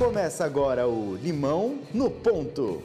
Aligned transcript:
Começa 0.00 0.46
agora 0.46 0.88
o 0.88 1.14
Limão 1.14 1.80
no 1.92 2.10
Ponto. 2.10 2.82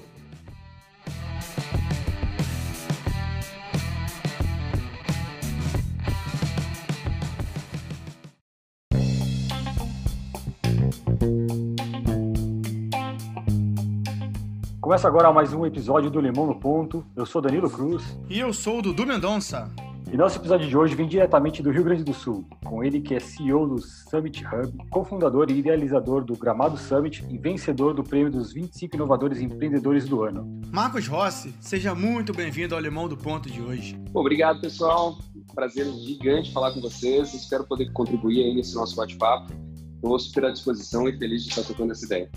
Começa 14.81 15.07
agora 15.07 15.31
mais 15.31 15.53
um 15.53 15.65
episódio 15.65 16.09
do 16.09 16.19
Limão 16.19 16.45
no 16.45 16.59
Ponto. 16.59 17.05
Eu 17.15 17.25
sou 17.25 17.41
Danilo 17.41 17.69
Cruz. 17.69 18.03
E 18.29 18.37
eu 18.39 18.51
sou 18.51 18.79
o 18.79 18.81
Dudu 18.81 19.07
Mendonça. 19.07 19.71
E 20.15 20.17
nosso 20.17 20.39
episódio 20.39 20.65
de 20.65 20.77
hoje 20.77 20.95
vem 20.95 21.09
diretamente 21.09 21.61
do 21.61 21.69
Rio 21.69 21.83
Grande 21.83 22.01
do 22.01 22.13
Sul, 22.13 22.47
com 22.63 22.81
ele 22.81 23.01
que 23.01 23.13
é 23.13 23.19
CEO 23.19 23.67
do 23.67 23.81
Summit 23.81 24.45
Hub, 24.45 24.87
cofundador 24.89 25.51
e 25.51 25.59
idealizador 25.59 26.23
do 26.23 26.37
Gramado 26.37 26.77
Summit 26.77 27.25
e 27.29 27.37
vencedor 27.37 27.93
do 27.93 28.01
prêmio 28.01 28.31
dos 28.31 28.53
25 28.53 28.95
inovadores 28.95 29.41
empreendedores 29.41 30.07
do 30.07 30.23
ano. 30.23 30.61
Marcos 30.71 31.05
Rossi, 31.05 31.53
seja 31.59 31.93
muito 31.93 32.31
bem-vindo 32.31 32.73
ao 32.73 32.79
Limão 32.79 33.09
do 33.09 33.17
Ponto 33.17 33.49
de 33.49 33.61
hoje. 33.61 34.01
Obrigado, 34.13 34.61
pessoal. 34.61 35.17
Prazer 35.53 35.85
gigante 35.85 36.53
falar 36.53 36.71
com 36.71 36.79
vocês. 36.79 37.33
Espero 37.33 37.65
poder 37.65 37.91
contribuir 37.91 38.41
aí 38.41 38.55
nesse 38.55 38.73
nosso 38.73 38.95
bate-papo. 38.95 39.51
Estou 39.95 40.17
super 40.17 40.45
à 40.45 40.51
disposição 40.51 41.09
e 41.09 41.17
feliz 41.17 41.43
de 41.43 41.49
estar 41.49 41.63
tocando 41.63 41.91
essa 41.91 42.05
ideia. 42.05 42.31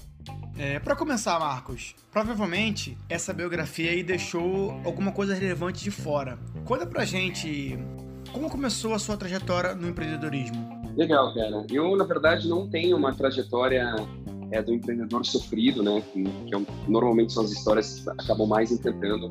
É, 0.59 0.81
para 0.81 0.97
começar, 0.97 1.39
Marcos, 1.39 1.95
provavelmente 2.11 2.99
essa 3.09 3.33
biografia 3.33 3.93
aí 3.93 4.03
deixou 4.03 4.73
alguma 4.85 5.13
coisa 5.13 5.33
relevante 5.33 5.85
de 5.85 5.91
fora. 5.93 6.37
Conta 6.65 6.85
pra 6.85 7.05
gente 7.05 7.79
como 8.33 8.51
começou 8.51 8.93
a 8.93 8.99
sua 8.99 9.17
trajetória 9.17 9.77
no 9.77 9.89
empreendedorismo. 9.89 10.69
Legal, 10.97 11.33
cara. 11.33 11.65
Eu, 11.71 11.97
na 11.97 12.05
verdade, 12.05 12.49
não 12.49 12.69
tenho 12.69 12.97
uma 12.97 13.15
trajetória 13.15 13.95
é, 14.51 14.61
do 14.61 14.75
empreendedor 14.75 15.25
sofrido, 15.25 15.81
né? 15.81 16.03
Que, 16.13 16.25
que 16.25 16.55
é, 16.57 16.61
normalmente 16.89 17.33
são 17.33 17.45
as 17.45 17.53
histórias 17.53 18.01
que 18.01 18.11
acabam 18.11 18.49
mais 18.49 18.73
enfrentando. 18.73 19.31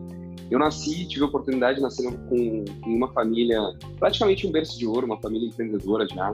Eu 0.49 0.59
nasci, 0.59 1.05
tive 1.09 1.23
a 1.23 1.27
oportunidade 1.27 1.75
de 1.75 1.81
nascer 1.81 2.09
com 2.29 2.63
uma 2.85 3.11
família, 3.11 3.59
praticamente 3.99 4.47
um 4.47 4.51
berço 4.51 4.79
de 4.79 4.87
ouro, 4.87 5.05
uma 5.05 5.19
família 5.19 5.49
empreendedora 5.49 6.07
já. 6.07 6.33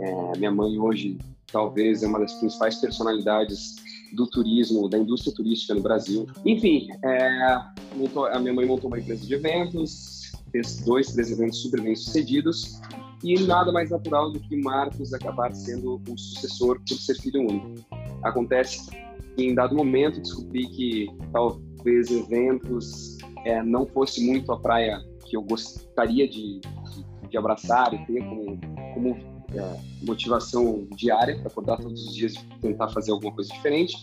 É, 0.00 0.38
minha 0.38 0.52
mãe 0.52 0.78
hoje 0.78 1.18
talvez 1.50 2.04
é 2.04 2.06
uma 2.06 2.20
das 2.20 2.32
principais 2.34 2.76
personalidades 2.76 3.74
do 4.12 4.26
turismo, 4.26 4.88
da 4.88 4.98
indústria 4.98 5.34
turística 5.34 5.74
no 5.74 5.80
Brasil. 5.80 6.26
Enfim, 6.44 6.88
é, 7.04 7.58
montou, 7.96 8.26
a 8.26 8.38
minha 8.38 8.54
mãe 8.54 8.66
montou 8.66 8.88
uma 8.88 8.98
empresa 8.98 9.26
de 9.26 9.34
eventos, 9.34 10.32
fez 10.50 10.80
dois, 10.80 11.12
três 11.12 11.30
eventos 11.30 11.60
super 11.60 11.80
bem 11.80 11.94
sucedidos 11.94 12.80
e 13.22 13.38
nada 13.40 13.72
mais 13.72 13.90
natural 13.90 14.32
do 14.32 14.40
que 14.40 14.56
Marcos 14.56 15.12
acabar 15.12 15.52
sendo 15.54 16.00
o 16.08 16.18
sucessor 16.18 16.80
por 16.88 16.96
ser 16.96 17.20
filho 17.20 17.40
único. 17.40 17.74
Acontece 18.22 18.90
que 19.36 19.42
em 19.42 19.54
dado 19.54 19.74
momento 19.74 20.20
descobri 20.20 20.66
que 20.68 21.08
talvez 21.32 22.10
eventos 22.10 23.18
é, 23.44 23.62
não 23.62 23.86
fosse 23.86 24.24
muito 24.24 24.52
a 24.52 24.58
praia 24.58 25.00
que 25.26 25.36
eu 25.36 25.42
gostaria 25.42 26.28
de, 26.28 26.60
de, 26.60 27.28
de 27.28 27.36
abraçar 27.36 27.92
e 27.92 28.06
ter 28.06 28.20
como, 28.20 28.58
como 28.94 29.16
motivação 30.02 30.86
diária 30.96 31.36
para 31.38 31.48
acordar 31.48 31.78
todos 31.78 32.08
os 32.08 32.14
dias 32.14 32.34
e 32.34 32.60
tentar 32.60 32.88
fazer 32.88 33.12
alguma 33.12 33.32
coisa 33.32 33.52
diferente. 33.52 33.96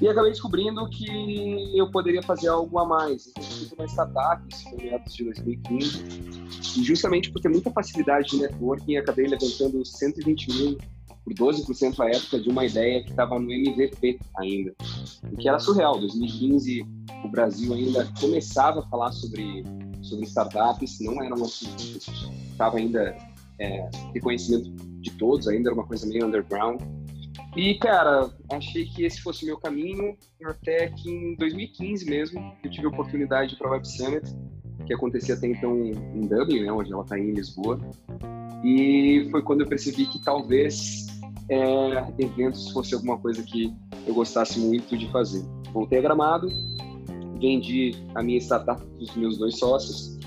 E 0.00 0.06
acabei 0.06 0.30
descobrindo 0.30 0.88
que 0.90 1.76
eu 1.76 1.90
poderia 1.90 2.22
fazer 2.22 2.48
algo 2.48 2.78
a 2.78 2.86
mais. 2.86 3.26
Então, 3.26 3.42
eu 3.42 3.50
fiz 3.50 3.72
uma 3.72 3.84
startup, 3.86 4.42
isso 4.48 4.70
foi 4.70 4.84
meados 4.84 5.12
de 5.12 5.24
2015, 5.24 6.04
e 6.78 6.84
justamente 6.84 7.32
por 7.32 7.40
ter 7.40 7.48
muita 7.48 7.70
facilidade 7.72 8.30
de 8.30 8.38
networking, 8.38 8.96
acabei 8.96 9.26
levantando 9.26 9.84
120 9.84 10.52
mil 10.52 10.78
por 11.24 11.34
12% 11.34 11.98
à 12.00 12.08
época 12.08 12.38
de 12.38 12.48
uma 12.48 12.64
ideia 12.64 13.02
que 13.02 13.10
estava 13.10 13.38
no 13.38 13.52
MVP 13.52 14.20
ainda, 14.36 14.72
o 15.32 15.36
que 15.36 15.48
era 15.48 15.58
surreal. 15.58 15.98
2015, 15.98 16.86
o 17.24 17.28
Brasil 17.28 17.74
ainda 17.74 18.08
começava 18.20 18.80
a 18.80 18.82
falar 18.84 19.10
sobre, 19.10 19.64
sobre 20.00 20.26
startups, 20.26 21.00
não 21.00 21.20
era 21.20 21.34
uma 21.34 21.46
estava 21.46 22.78
ainda 22.78 23.16
é, 23.58 23.88
reconhecimento 24.14 24.70
de 25.00 25.10
todos, 25.12 25.48
ainda 25.48 25.70
era 25.70 25.74
uma 25.74 25.86
coisa 25.86 26.06
meio 26.06 26.26
underground. 26.26 26.80
E, 27.56 27.74
cara, 27.78 28.30
achei 28.52 28.84
que 28.84 29.04
esse 29.04 29.20
fosse 29.20 29.44
o 29.44 29.46
meu 29.46 29.58
caminho, 29.58 30.16
até 30.44 30.88
que 30.88 31.10
em 31.10 31.34
2015 31.36 32.08
mesmo, 32.08 32.52
eu 32.62 32.70
tive 32.70 32.86
a 32.86 32.90
oportunidade 32.90 33.56
para 33.56 33.68
o 33.68 33.72
Web 33.72 33.88
Summit, 33.88 34.26
que 34.86 34.94
acontecia 34.94 35.34
até 35.34 35.46
então 35.46 35.76
em 35.84 36.20
Dublin, 36.20 36.62
né, 36.62 36.72
onde 36.72 36.92
ela 36.92 37.02
está 37.02 37.18
em 37.18 37.32
Lisboa. 37.32 37.78
E 38.64 39.28
foi 39.30 39.42
quando 39.42 39.62
eu 39.62 39.66
percebi 39.66 40.06
que 40.06 40.22
talvez 40.22 41.06
é, 41.48 42.04
eventos 42.18 42.70
fosse 42.70 42.94
alguma 42.94 43.18
coisa 43.18 43.42
que 43.42 43.74
eu 44.06 44.14
gostasse 44.14 44.58
muito 44.58 44.96
de 44.96 45.10
fazer. 45.10 45.44
Voltei 45.72 45.98
a 45.98 46.02
Gramado, 46.02 46.48
vendi 47.40 47.92
a 48.14 48.22
minha 48.22 48.38
startup 48.38 48.80
para 48.80 49.02
os 49.02 49.14
meus 49.16 49.38
dois 49.38 49.58
sócios 49.58 50.18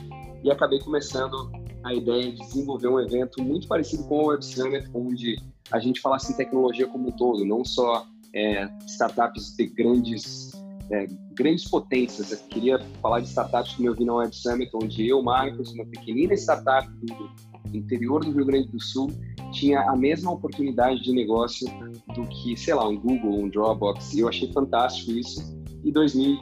e 0.44 0.52
acabei 0.52 0.80
começando 0.80 1.52
a 1.84 1.94
ideia 1.94 2.32
de 2.32 2.40
desenvolver 2.40 2.88
um 2.88 3.00
evento 3.00 3.42
muito 3.42 3.68
parecido 3.68 4.04
com 4.04 4.24
o 4.24 4.26
Web 4.28 4.46
Summit, 4.46 4.90
onde 4.94 5.42
a 5.72 5.80
gente 5.80 6.02
falasse 6.02 6.32
em 6.32 6.36
tecnologia 6.36 6.88
como 6.88 7.10
um 7.10 7.12
todo, 7.12 7.46
não 7.46 7.64
só 7.64 8.06
é, 8.34 8.70
startups 8.88 9.56
de 9.56 9.68
grandes 9.68 10.52
é, 10.92 11.08
grandes 11.34 11.68
potências. 11.70 12.32
Eu 12.32 12.38
queria 12.50 12.80
falar 13.02 13.22
de 13.22 13.28
startups 13.28 13.76
como 13.76 13.88
eu 13.88 13.96
vi 13.96 14.04
na 14.04 14.16
Web 14.16 14.36
Summit, 14.36 14.70
onde 14.74 15.08
eu, 15.08 15.24
Marcos, 15.24 15.72
uma 15.72 15.86
pequenina 15.86 16.34
startup 16.34 16.88
do 17.06 17.78
interior 17.78 18.24
do 18.24 18.32
Rio 18.32 18.46
Grande 18.46 18.68
do 18.68 18.80
Sul, 18.80 19.10
tinha 19.52 19.82
a 19.82 19.96
mesma 19.96 20.32
oportunidade 20.32 21.02
de 21.02 21.14
negócio 21.14 21.68
do 22.14 22.26
que, 22.28 22.58
sei 22.58 22.74
lá, 22.74 22.88
um 22.88 23.00
Google, 23.00 23.40
um 23.40 23.50
Dropbox. 23.50 24.14
E 24.14 24.20
eu 24.20 24.28
achei 24.28 24.52
fantástico 24.52 25.12
isso. 25.12 25.42
E 25.84 25.92
2000, 25.92 26.40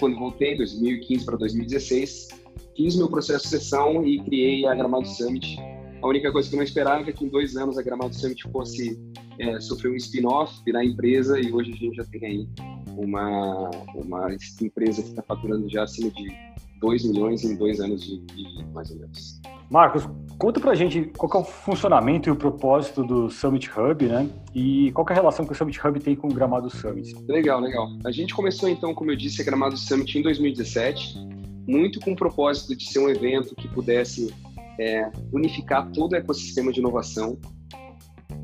quando 0.00 0.18
voltei, 0.18 0.56
2015 0.56 1.24
para 1.24 1.36
2016, 1.36 2.28
fiz 2.76 2.96
meu 2.96 3.08
processo 3.08 3.44
de 3.44 3.50
sessão 3.50 4.04
e 4.04 4.20
criei 4.24 4.66
a 4.66 4.74
Gramado 4.74 5.06
Summit. 5.06 5.58
A 6.02 6.06
única 6.06 6.30
coisa 6.30 6.48
que 6.48 6.54
eu 6.54 6.58
não 6.58 6.64
esperava 6.64 7.08
é 7.08 7.12
que 7.12 7.24
em 7.24 7.28
dois 7.28 7.56
anos 7.56 7.78
a 7.78 7.82
Gramado 7.82 8.14
Summit 8.14 8.42
fosse 8.50 9.00
é, 9.38 9.58
sofrer 9.60 9.90
um 9.90 9.96
spin-off, 9.96 10.52
virar 10.64 10.84
empresa, 10.84 11.40
e 11.40 11.50
hoje 11.50 11.72
a 11.72 11.76
gente 11.76 11.96
já 11.96 12.04
tem 12.04 12.24
aí 12.26 12.48
uma, 12.96 13.70
uma 13.94 14.28
empresa 14.60 15.02
que 15.02 15.08
está 15.08 15.22
faturando 15.22 15.68
já 15.68 15.84
acima 15.84 16.10
de 16.10 16.30
2 16.80 17.04
milhões 17.06 17.42
em 17.44 17.56
dois 17.56 17.80
anos 17.80 18.02
de, 18.02 18.18
de, 18.20 18.64
mais 18.74 18.90
ou 18.90 18.98
menos. 18.98 19.40
Marcos, 19.70 20.06
conta 20.38 20.60
pra 20.60 20.74
gente 20.74 21.10
qual 21.16 21.32
é 21.34 21.38
o 21.38 21.44
funcionamento 21.44 22.28
e 22.28 22.32
o 22.32 22.36
propósito 22.36 23.02
do 23.02 23.30
Summit 23.30 23.70
Hub, 23.70 24.04
né? 24.04 24.28
E 24.54 24.92
qual 24.92 25.06
é 25.08 25.12
a 25.12 25.14
relação 25.14 25.46
que 25.46 25.52
o 25.52 25.54
Summit 25.54 25.80
Hub 25.84 25.98
tem 26.00 26.14
com 26.14 26.28
o 26.28 26.34
Gramado 26.34 26.68
Summit? 26.68 27.14
Legal, 27.26 27.60
legal. 27.60 27.88
A 28.04 28.10
gente 28.10 28.34
começou 28.34 28.68
então, 28.68 28.94
como 28.94 29.10
eu 29.10 29.16
disse, 29.16 29.40
a 29.40 29.44
Gramado 29.44 29.76
Summit 29.78 30.18
em 30.18 30.22
2017 30.22 31.43
muito 31.66 32.00
com 32.00 32.12
o 32.12 32.16
propósito 32.16 32.76
de 32.76 32.84
ser 32.84 32.98
um 32.98 33.08
evento 33.08 33.54
que 33.54 33.68
pudesse 33.68 34.34
é, 34.78 35.10
unificar 35.32 35.90
todo 35.92 36.12
o 36.12 36.16
ecossistema 36.16 36.72
de 36.72 36.80
inovação 36.80 37.38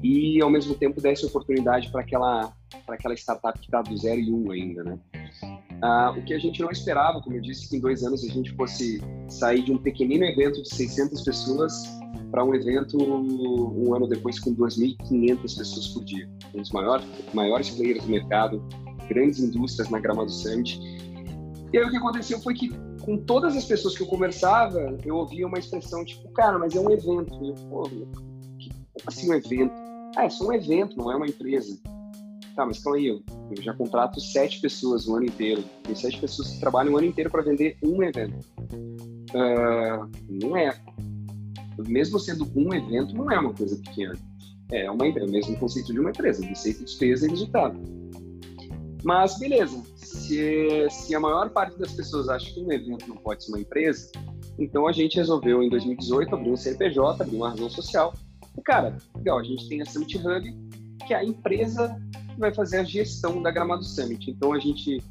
e, 0.03 0.41
ao 0.41 0.50
mesmo 0.50 0.75
tempo, 0.75 1.00
desse 1.00 1.26
oportunidade 1.26 1.91
para 1.91 2.00
aquela, 2.00 2.53
para 2.86 2.94
aquela 2.94 3.14
startup 3.14 3.58
que 3.58 3.66
está 3.66 3.82
do 3.82 3.97
zero 3.97 4.20
e 4.20 4.32
um 4.32 4.50
ainda, 4.50 4.82
né? 4.84 4.98
Ah, 5.82 6.14
o 6.16 6.22
que 6.22 6.34
a 6.34 6.38
gente 6.38 6.60
não 6.60 6.70
esperava, 6.70 7.20
como 7.20 7.36
eu 7.36 7.41
disse, 7.41 7.69
que 7.69 7.76
em 7.76 7.81
dois 7.81 8.03
anos 8.03 8.22
a 8.25 8.28
gente 8.28 8.53
fosse 8.53 9.00
sair 9.28 9.62
de 9.62 9.72
um 9.72 9.78
pequenino 9.78 10.25
evento 10.25 10.62
de 10.62 10.69
600 10.75 11.22
pessoas 11.22 11.72
para 12.31 12.44
um 12.44 12.54
evento 12.54 12.97
um 12.98 13.94
ano 13.94 14.06
depois 14.06 14.38
com 14.38 14.54
2.500 14.54 15.41
pessoas 15.41 15.88
por 15.88 16.04
dia. 16.04 16.28
Um 16.54 16.60
dos 16.60 16.70
maiores, 16.70 17.06
maiores 17.32 17.70
players 17.70 18.04
do 18.04 18.10
mercado, 18.10 18.62
grandes 19.08 19.41
indústrias 19.41 19.88
na 19.88 19.98
grama 19.98 20.25
do 20.25 20.31
Summit. 20.31 20.78
E 21.72 21.78
aí 21.78 21.84
o 21.84 21.91
que 21.91 21.97
aconteceu 21.97 22.38
foi 22.41 22.54
que 22.54 22.70
com 23.00 23.16
todas 23.16 23.56
as 23.56 23.65
pessoas 23.65 23.97
que 23.97 24.02
eu 24.02 24.06
conversava, 24.06 24.99
eu 25.05 25.17
ouvia 25.17 25.47
uma 25.47 25.58
expressão 25.58 26.05
tipo, 26.05 26.29
cara, 26.31 26.58
mas 26.58 26.75
é 26.75 26.81
um 26.81 26.91
evento. 26.91 27.32
E 27.43 27.49
eu, 27.49 27.55
pô, 27.69 27.82
como 27.82 28.06
assim 29.06 29.31
um 29.31 29.35
evento? 29.35 29.73
Ah, 30.17 30.25
é 30.25 30.31
só 30.31 30.47
um 30.47 30.52
evento, 30.52 30.97
não 30.97 31.11
é 31.11 31.17
uma 31.17 31.26
empresa. 31.26 31.79
Tá, 32.55 32.67
mas 32.67 32.81
calma 32.81 32.99
aí, 32.99 33.06
eu, 33.06 33.23
eu 33.56 33.62
já 33.62 33.73
contrato 33.73 34.20
sete 34.20 34.61
pessoas 34.61 35.06
o 35.06 35.17
ano 35.17 35.26
inteiro. 35.26 35.62
Tem 35.82 35.94
sete 35.94 36.19
pessoas 36.19 36.50
que 36.50 36.61
trabalham 36.61 36.94
o 36.94 36.99
ano 36.99 37.06
inteiro 37.06 37.31
para 37.31 37.43
vender 37.43 37.76
um 37.82 38.02
evento. 38.02 38.47
Uh, 39.32 40.11
não 40.29 40.56
é. 40.56 40.79
Mesmo 41.87 42.19
sendo 42.19 42.46
um 42.55 42.75
evento, 42.75 43.14
não 43.14 43.31
é 43.31 43.38
uma 43.38 43.55
coisa 43.55 43.76
pequena. 43.76 44.14
É, 44.70 44.91
uma, 44.91 45.06
é 45.06 45.25
o 45.25 45.31
mesmo 45.31 45.56
conceito 45.56 45.93
de 45.93 45.99
uma 45.99 46.11
empresa, 46.11 46.44
receita, 46.44 46.85
despesa 46.85 47.26
e 47.26 47.31
resultado. 47.31 47.81
Mas 49.03 49.38
beleza, 49.38 49.82
se, 50.10 50.88
se 50.90 51.14
a 51.14 51.20
maior 51.20 51.50
parte 51.50 51.78
das 51.78 51.92
pessoas 51.92 52.28
acha 52.28 52.52
que 52.52 52.60
um 52.60 52.72
evento 52.72 53.08
não 53.08 53.16
pode 53.16 53.44
ser 53.44 53.52
uma 53.52 53.60
empresa, 53.60 54.10
então 54.58 54.86
a 54.86 54.92
gente 54.92 55.16
resolveu 55.16 55.62
em 55.62 55.70
2018 55.70 56.34
abrir 56.34 56.50
um 56.50 56.56
CNPJ, 56.56 57.22
abrir 57.22 57.36
uma 57.36 57.50
razão 57.50 57.70
social. 57.70 58.12
E 58.58 58.62
cara, 58.62 58.96
legal, 59.16 59.38
a 59.38 59.42
gente 59.42 59.68
tem 59.68 59.80
a 59.80 59.86
Summit 59.86 60.18
Hub, 60.18 60.54
que 61.06 61.14
é 61.14 61.16
a 61.16 61.24
empresa 61.24 62.00
que 62.34 62.40
vai 62.40 62.52
fazer 62.52 62.78
a 62.78 62.84
gestão 62.84 63.40
da 63.42 63.50
Gramado 63.50 63.84
Summit. 63.84 64.30
Então 64.30 64.52
a 64.52 64.58
gente 64.58 65.02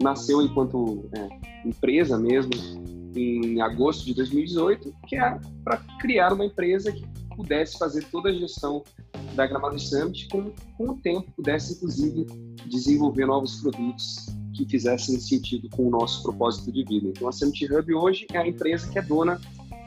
nasceu 0.00 0.40
enquanto 0.40 1.08
é, 1.16 1.68
empresa 1.68 2.16
mesmo 2.18 2.52
em 3.16 3.60
agosto 3.60 4.04
de 4.04 4.14
2018, 4.14 4.94
que 5.06 5.16
é 5.16 5.38
para 5.62 5.78
criar 6.00 6.32
uma 6.32 6.44
empresa 6.44 6.92
que 6.92 7.04
pudesse 7.36 7.76
fazer 7.78 8.04
toda 8.04 8.28
a 8.28 8.32
gestão 8.32 8.82
da 9.34 9.46
Gramado 9.46 9.78
Summit, 9.78 10.28
com, 10.28 10.52
com 10.76 10.90
o 10.90 10.96
tempo 10.96 11.30
pudesse, 11.32 11.74
inclusive, 11.74 12.26
desenvolver 12.66 13.26
novos 13.26 13.60
produtos 13.60 14.26
que 14.54 14.64
fizessem 14.64 15.18
sentido 15.18 15.68
com 15.68 15.86
o 15.86 15.90
nosso 15.90 16.22
propósito 16.22 16.72
de 16.72 16.84
vida. 16.84 17.08
Então, 17.08 17.28
a 17.28 17.32
Summit 17.32 17.72
Hub 17.72 17.94
hoje 17.94 18.26
é 18.32 18.38
a 18.38 18.46
empresa 18.46 18.88
que 18.88 18.98
é 18.98 19.02
dona 19.02 19.40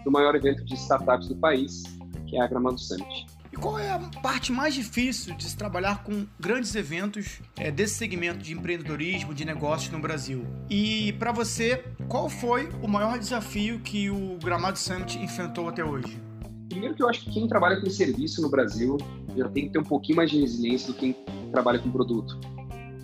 do 0.03 0.11
maior 0.11 0.35
evento 0.35 0.63
de 0.63 0.73
startups 0.75 1.27
do 1.27 1.35
país, 1.35 1.83
que 2.27 2.37
é 2.37 2.41
a 2.41 2.47
Gramado 2.47 2.79
Summit. 2.79 3.25
E 3.51 3.55
qual 3.55 3.79
é 3.79 3.89
a 3.89 3.99
parte 4.21 4.51
mais 4.51 4.73
difícil 4.73 5.35
de 5.35 5.45
se 5.45 5.55
trabalhar 5.55 6.03
com 6.03 6.25
grandes 6.39 6.75
eventos 6.75 7.39
é, 7.55 7.71
desse 7.71 7.95
segmento 7.95 8.39
de 8.39 8.53
empreendedorismo, 8.53 9.33
de 9.33 9.45
negócios 9.45 9.91
no 9.91 9.99
Brasil? 9.99 10.45
E 10.69 11.13
para 11.13 11.31
você, 11.31 11.83
qual 12.07 12.29
foi 12.29 12.69
o 12.83 12.87
maior 12.87 13.17
desafio 13.17 13.79
que 13.79 14.09
o 14.09 14.37
Gramado 14.43 14.77
Summit 14.77 15.17
enfrentou 15.17 15.69
até 15.69 15.83
hoje? 15.83 16.21
Primeiro 16.69 16.93
que 16.93 17.01
eu 17.01 17.09
acho 17.09 17.21
que 17.21 17.31
quem 17.31 17.47
trabalha 17.47 17.79
com 17.79 17.89
serviço 17.89 18.41
no 18.41 18.49
Brasil 18.49 18.97
já 19.35 19.47
tem 19.49 19.65
que 19.65 19.69
ter 19.71 19.79
um 19.79 19.83
pouquinho 19.83 20.17
mais 20.17 20.29
de 20.29 20.39
resiliência 20.39 20.87
do 20.87 20.93
que 20.93 21.13
quem 21.13 21.51
trabalha 21.51 21.79
com 21.79 21.89
produto. 21.89 22.37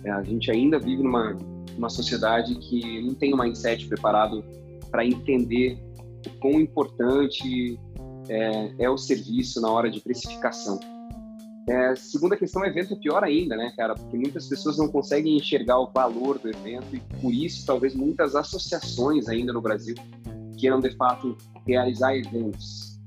É, 0.04 0.10
a 0.10 0.22
gente 0.22 0.50
ainda 0.50 0.78
vive 0.78 1.02
numa, 1.02 1.36
numa 1.74 1.88
sociedade 1.88 2.54
que 2.56 3.02
não 3.02 3.14
tem 3.14 3.34
um 3.34 3.38
mindset 3.38 3.86
preparado 3.86 4.44
para 4.90 5.04
entender 5.04 5.78
o 6.26 6.30
quão 6.40 6.60
importante 6.60 7.78
é, 8.28 8.74
é, 8.78 8.90
o 8.90 8.96
serviço 8.96 9.60
na 9.60 9.70
hora 9.70 9.90
de 9.90 10.00
precificação. 10.00 10.78
É, 11.68 11.94
segunda 11.96 12.36
questão, 12.36 12.64
evento 12.64 12.92
é 12.92 12.96
pior 12.96 13.24
ainda, 13.24 13.56
né, 13.56 13.72
cara? 13.76 13.94
Porque 13.94 14.16
muitas 14.16 14.46
pessoas 14.46 14.76
não 14.76 14.86
conseguem 14.86 15.36
enxergar 15.36 15.78
o 15.78 15.90
valor 15.90 16.38
do 16.38 16.48
evento 16.48 16.94
e 16.94 17.00
por 17.20 17.32
isso 17.32 17.64
talvez 17.64 17.94
muitas 17.94 18.36
associações 18.36 19.28
ainda 19.28 19.52
no 19.52 19.62
Brasil 19.62 19.94
queiram 20.58 20.78
de 20.80 20.90
fato 20.94 21.36
realizar 21.66 22.14
eventos. 22.14 23.00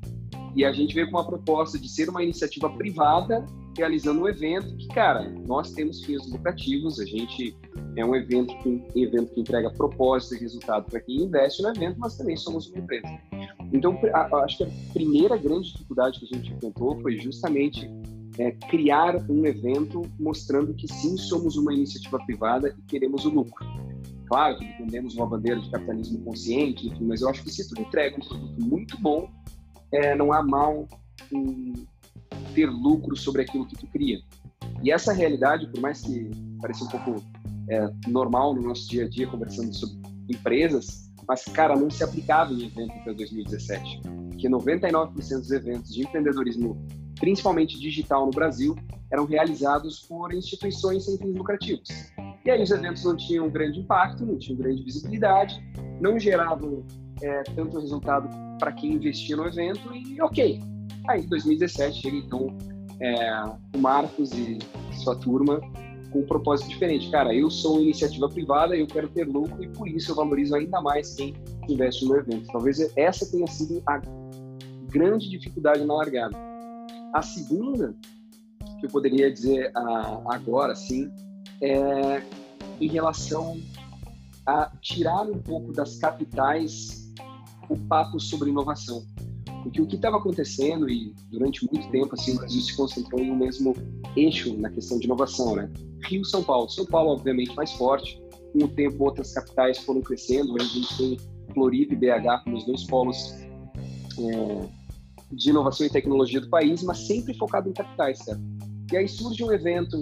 E 0.56 0.66
a 0.66 0.72
gente 0.72 0.94
veio 0.96 1.10
com 1.12 1.18
uma 1.18 1.26
proposta 1.26 1.78
de 1.78 1.88
ser 1.88 2.10
uma 2.10 2.24
iniciativa 2.24 2.68
privada 2.70 3.46
realizando 3.78 4.22
um 4.22 4.28
evento 4.28 4.76
que, 4.76 4.88
cara, 4.88 5.30
nós 5.48 5.72
temos 5.72 6.04
fins 6.04 6.28
lucrativos, 6.32 7.00
a 7.00 7.06
gente 7.06 7.56
é 7.98 8.06
um 8.06 8.16
evento 8.16 8.56
que, 8.60 8.84
evento 8.96 9.34
que 9.34 9.42
entrega 9.42 9.72
propósito 9.72 10.36
e 10.36 10.40
resultado 10.40 10.86
para 10.90 11.00
quem 11.00 11.24
investe 11.24 11.64
no 11.64 11.70
evento, 11.70 12.00
mas 12.00 12.16
também 12.16 12.38
somos 12.38 12.68
uma 12.70 12.78
empresa. 12.78 13.08
Então, 13.74 14.00
a, 14.14 14.44
acho 14.44 14.58
que 14.58 14.64
a 14.64 14.70
primeira 14.94 15.36
grande 15.36 15.72
dificuldade 15.72 16.20
que 16.20 16.26
a 16.26 16.38
gente 16.38 16.54
enfrentou 16.54 17.02
foi 17.02 17.18
justamente 17.18 17.90
é, 18.38 18.52
criar 18.52 19.16
um 19.28 19.46
evento 19.48 20.04
mostrando 20.20 20.76
que 20.76 20.88
sim, 20.88 21.18
somos 21.18 21.58
uma 21.58 21.74
iniciativa 21.74 22.20
privada 22.24 22.76
e 22.78 22.82
queremos 22.84 23.26
o 23.26 23.30
lucro. 23.30 23.66
Claro 24.28 24.58
que 24.60 24.66
defendemos 24.66 25.16
uma 25.16 25.26
bandeira 25.26 25.60
de 25.60 25.70
capitalismo 25.72 26.20
consciente, 26.20 26.88
enfim, 26.88 27.06
mas 27.06 27.22
eu 27.22 27.30
acho 27.30 27.42
que 27.44 27.50
se 27.50 27.68
tu 27.68 27.82
entrega 27.82 28.16
um 28.16 28.20
produto 28.20 28.62
muito 28.62 29.02
bom, 29.02 29.28
é, 29.92 30.14
não 30.16 30.32
há 30.32 30.44
mal 30.44 30.88
em 31.32 31.74
ter 32.54 32.70
lucro 32.70 33.16
sobre 33.16 33.42
aquilo 33.42 33.66
que 33.66 33.76
tu 33.76 33.88
cria. 33.88 34.20
E 34.84 34.92
essa 34.92 35.12
realidade, 35.12 35.68
por 35.68 35.80
mais 35.80 36.02
que 36.02 36.30
pareça 36.62 36.84
um 36.84 36.88
pouco 36.88 37.24
é, 37.70 37.90
normal 38.08 38.54
no 38.56 38.62
nosso 38.62 38.90
dia 38.90 39.06
a 39.06 39.10
dia, 39.10 39.28
conversando 39.28 39.74
sobre 39.74 39.98
empresas, 40.30 41.08
mas, 41.28 41.44
cara, 41.44 41.76
não 41.76 41.90
se 41.90 42.04
aplicava 42.04 42.54
em 42.54 42.66
evento 42.66 42.94
até 42.94 43.14
2017. 43.14 44.02
Que 44.38 44.48
99% 44.48 45.14
dos 45.14 45.52
eventos 45.52 45.94
de 45.94 46.04
empreendedorismo, 46.04 46.78
principalmente 47.20 47.80
digital 47.80 48.26
no 48.26 48.32
Brasil, 48.32 48.76
eram 49.12 49.26
realizados 49.26 50.00
por 50.02 50.34
instituições 50.34 51.06
sem 51.06 51.18
fins 51.18 51.36
lucrativos. 51.36 51.90
E 52.46 52.52
aí 52.52 52.62
os 52.62 52.72
eventos 52.72 53.04
não 53.04 53.16
tinham 53.16 53.50
grande 53.50 53.80
impacto, 53.80 54.26
não 54.26 54.38
tinham 54.38 54.58
grande 54.58 54.84
visibilidade, 54.84 55.62
não 56.00 56.18
geravam 56.18 56.86
é, 57.22 57.44
tanto 57.44 57.80
resultado 57.80 58.30
para 58.58 58.72
quem 58.72 58.94
investia 58.94 59.36
no 59.36 59.46
evento 59.46 59.94
e 59.94 60.22
ok. 60.22 60.62
Aí, 61.10 61.22
em 61.22 61.28
2017, 61.28 62.02
chega 62.02 62.18
então 62.18 62.56
é, 63.00 63.44
o 63.76 63.78
Marcos 63.80 64.32
e 64.34 64.60
sua 65.04 65.16
turma 65.16 65.60
com 66.18 66.22
um 66.22 66.26
propósito 66.26 66.70
diferente. 66.70 67.10
Cara, 67.10 67.34
eu 67.34 67.50
sou 67.50 67.74
uma 67.74 67.82
iniciativa 67.82 68.28
privada, 68.28 68.76
eu 68.76 68.88
quero 68.88 69.08
ter 69.10 69.26
lucro 69.26 69.64
e 69.64 69.68
por 69.68 69.88
isso 69.88 70.12
eu 70.12 70.16
valorizo 70.16 70.56
ainda 70.56 70.82
mais 70.82 71.14
quem 71.14 71.36
investe 71.70 72.06
no 72.06 72.16
evento. 72.16 72.48
Talvez 72.52 72.80
essa 72.98 73.30
tenha 73.30 73.48
sido 73.48 73.82
a 73.86 74.02
grande 74.90 75.30
dificuldade 75.30 75.84
na 75.86 75.94
largada. 75.94 76.36
A 77.14 77.22
segunda, 77.22 77.96
que 78.80 78.86
eu 78.86 78.90
poderia 78.90 79.32
dizer 79.32 79.72
ah, 79.76 80.22
agora, 80.28 80.76
sim, 80.76 81.12
é 81.62 82.22
em 82.80 82.88
relação 82.88 83.60
a 84.46 84.72
tirar 84.82 85.24
um 85.24 85.40
pouco 85.40 85.74
das 85.74 85.98
capitais 85.98 87.14
o 87.70 87.78
papo 87.78 88.20
sobre 88.20 88.50
inovação. 88.50 89.04
Porque 89.64 89.82
o 89.82 89.88
que 89.88 89.96
estava 89.96 90.18
acontecendo, 90.18 90.90
e 90.90 91.14
durante 91.30 91.68
muito 91.72 91.90
tempo 91.90 92.14
assim, 92.14 92.34
o 92.34 92.38
Brasil 92.38 92.62
se 92.62 92.76
concentrou 92.76 93.22
em 93.22 93.32
um 93.32 93.36
mesmo 93.36 93.76
eixo 94.16 94.58
na 94.58 94.70
questão 94.70 94.98
de 95.00 95.06
inovação, 95.06 95.56
né? 95.56 95.70
Rio 96.06 96.24
São 96.24 96.44
Paulo. 96.44 96.70
São 96.70 96.86
Paulo, 96.86 97.12
obviamente, 97.12 97.56
mais 97.56 97.72
forte. 97.74 98.22
Com 98.54 98.66
o 98.66 98.68
tempo, 98.68 99.04
outras 99.04 99.34
capitais 99.34 99.80
foram 99.80 100.02
crescendo. 100.02 100.54
Hoje 100.54 100.66
a 100.66 100.68
gente 100.68 100.98
tem 100.98 101.18
Floripa 101.54 101.94
e 101.94 101.98
BH 101.98 102.44
como 102.44 102.58
os 102.58 102.66
dois 102.66 102.84
polos 102.86 103.34
é, 104.20 104.68
de 105.32 105.50
inovação 105.50 105.86
e 105.86 105.90
tecnologia 105.90 106.40
do 106.40 106.50
país, 106.50 106.84
mas 106.84 107.00
sempre 107.00 107.34
focado 107.36 107.70
em 107.70 107.74
capitais, 107.74 108.20
certo? 108.20 108.42
E 108.92 108.98
aí 108.98 109.08
surge 109.08 109.44
um 109.44 109.52
evento 109.52 110.00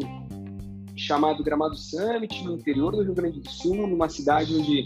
chamado 0.96 1.44
Gramado 1.44 1.76
Summit, 1.76 2.44
no 2.44 2.56
interior 2.56 2.92
do 2.96 3.04
Rio 3.04 3.14
Grande 3.14 3.40
do 3.40 3.50
Sul, 3.50 3.88
numa 3.88 4.08
cidade 4.08 4.56
onde 4.56 4.86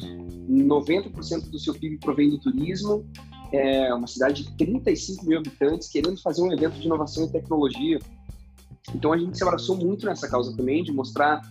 90% 0.49 1.49
do 1.49 1.59
seu 1.59 1.73
PIB 1.73 1.97
provém 1.97 2.29
do 2.29 2.39
turismo, 2.39 3.05
é 3.51 3.93
uma 3.93 4.07
cidade 4.07 4.43
de 4.43 4.51
35 4.57 5.25
mil 5.25 5.39
habitantes, 5.39 5.87
querendo 5.87 6.21
fazer 6.21 6.41
um 6.41 6.51
evento 6.51 6.79
de 6.79 6.85
inovação 6.85 7.25
e 7.25 7.29
tecnologia. 7.29 7.99
Então 8.93 9.13
a 9.13 9.17
gente 9.17 9.37
se 9.37 9.43
abraçou 9.43 9.75
muito 9.75 10.05
nessa 10.05 10.27
causa 10.27 10.55
também, 10.55 10.83
de 10.83 10.91
mostrar 10.91 11.41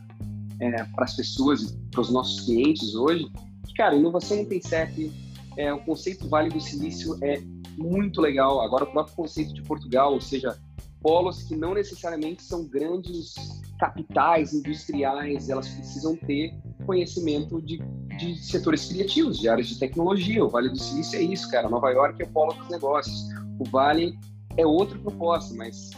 é, 0.60 0.84
para 0.84 1.04
as 1.04 1.14
pessoas 1.14 1.76
para 1.90 2.00
os 2.00 2.10
nossos 2.10 2.44
clientes 2.44 2.94
hoje 2.94 3.30
que, 3.68 3.74
cara, 3.74 3.94
inovação 3.94 4.38
não 4.38 4.44
tem 4.44 4.60
CEP, 4.60 5.12
é, 5.56 5.72
o 5.72 5.78
conceito 5.80 6.28
Vale 6.28 6.50
do 6.50 6.60
Silício 6.60 7.16
é 7.22 7.40
muito 7.76 8.20
legal. 8.20 8.60
Agora, 8.60 8.84
o 8.84 8.90
próprio 8.90 9.14
conceito 9.14 9.52
de 9.52 9.62
Portugal, 9.62 10.12
ou 10.12 10.20
seja, 10.20 10.58
polos 11.00 11.42
que 11.42 11.56
não 11.56 11.74
necessariamente 11.74 12.42
são 12.42 12.64
grandes 12.64 13.34
capitais 13.78 14.52
industriais, 14.52 15.48
elas 15.48 15.68
precisam 15.68 16.16
ter 16.16 16.54
conhecimento 16.86 17.60
de, 17.62 17.78
de 18.18 18.36
setores 18.38 18.86
criativos, 18.86 19.38
de 19.38 19.48
áreas 19.48 19.68
de 19.68 19.78
tecnologia. 19.78 20.44
O 20.44 20.48
Vale 20.48 20.68
do 20.68 20.78
Silício 20.78 21.18
é 21.18 21.22
isso, 21.22 21.50
cara. 21.50 21.68
Nova 21.68 21.90
York 21.90 22.20
é 22.22 22.26
o 22.26 22.28
polo 22.28 22.52
dos 22.52 22.68
negócios. 22.68 23.28
O 23.58 23.64
Vale 23.70 24.18
é 24.56 24.66
outra 24.66 24.98
proposta, 24.98 25.54
mas 25.54 25.90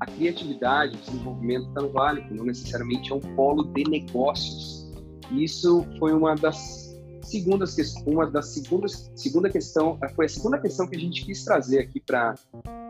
a 0.00 0.06
criatividade, 0.06 0.96
o 0.96 1.00
desenvolvimento 1.00 1.68
está 1.68 1.82
no 1.82 1.90
Vale, 1.90 2.22
que 2.22 2.34
não 2.34 2.44
necessariamente 2.44 3.12
é 3.12 3.14
um 3.14 3.20
polo 3.20 3.64
de 3.72 3.84
negócios. 3.84 4.90
Isso 5.30 5.86
foi 5.98 6.12
uma 6.12 6.34
das 6.34 6.86
segundas 7.22 7.76
uma 8.06 8.30
das 8.30 8.50
segundas 8.50 9.10
segunda 9.16 9.50
questão 9.50 9.98
foi 10.14 10.26
a 10.26 10.28
segunda 10.28 10.58
questão 10.60 10.86
que 10.86 10.94
a 10.94 10.98
gente 10.98 11.24
quis 11.24 11.44
trazer 11.44 11.80
aqui 11.80 11.98
para 11.98 12.36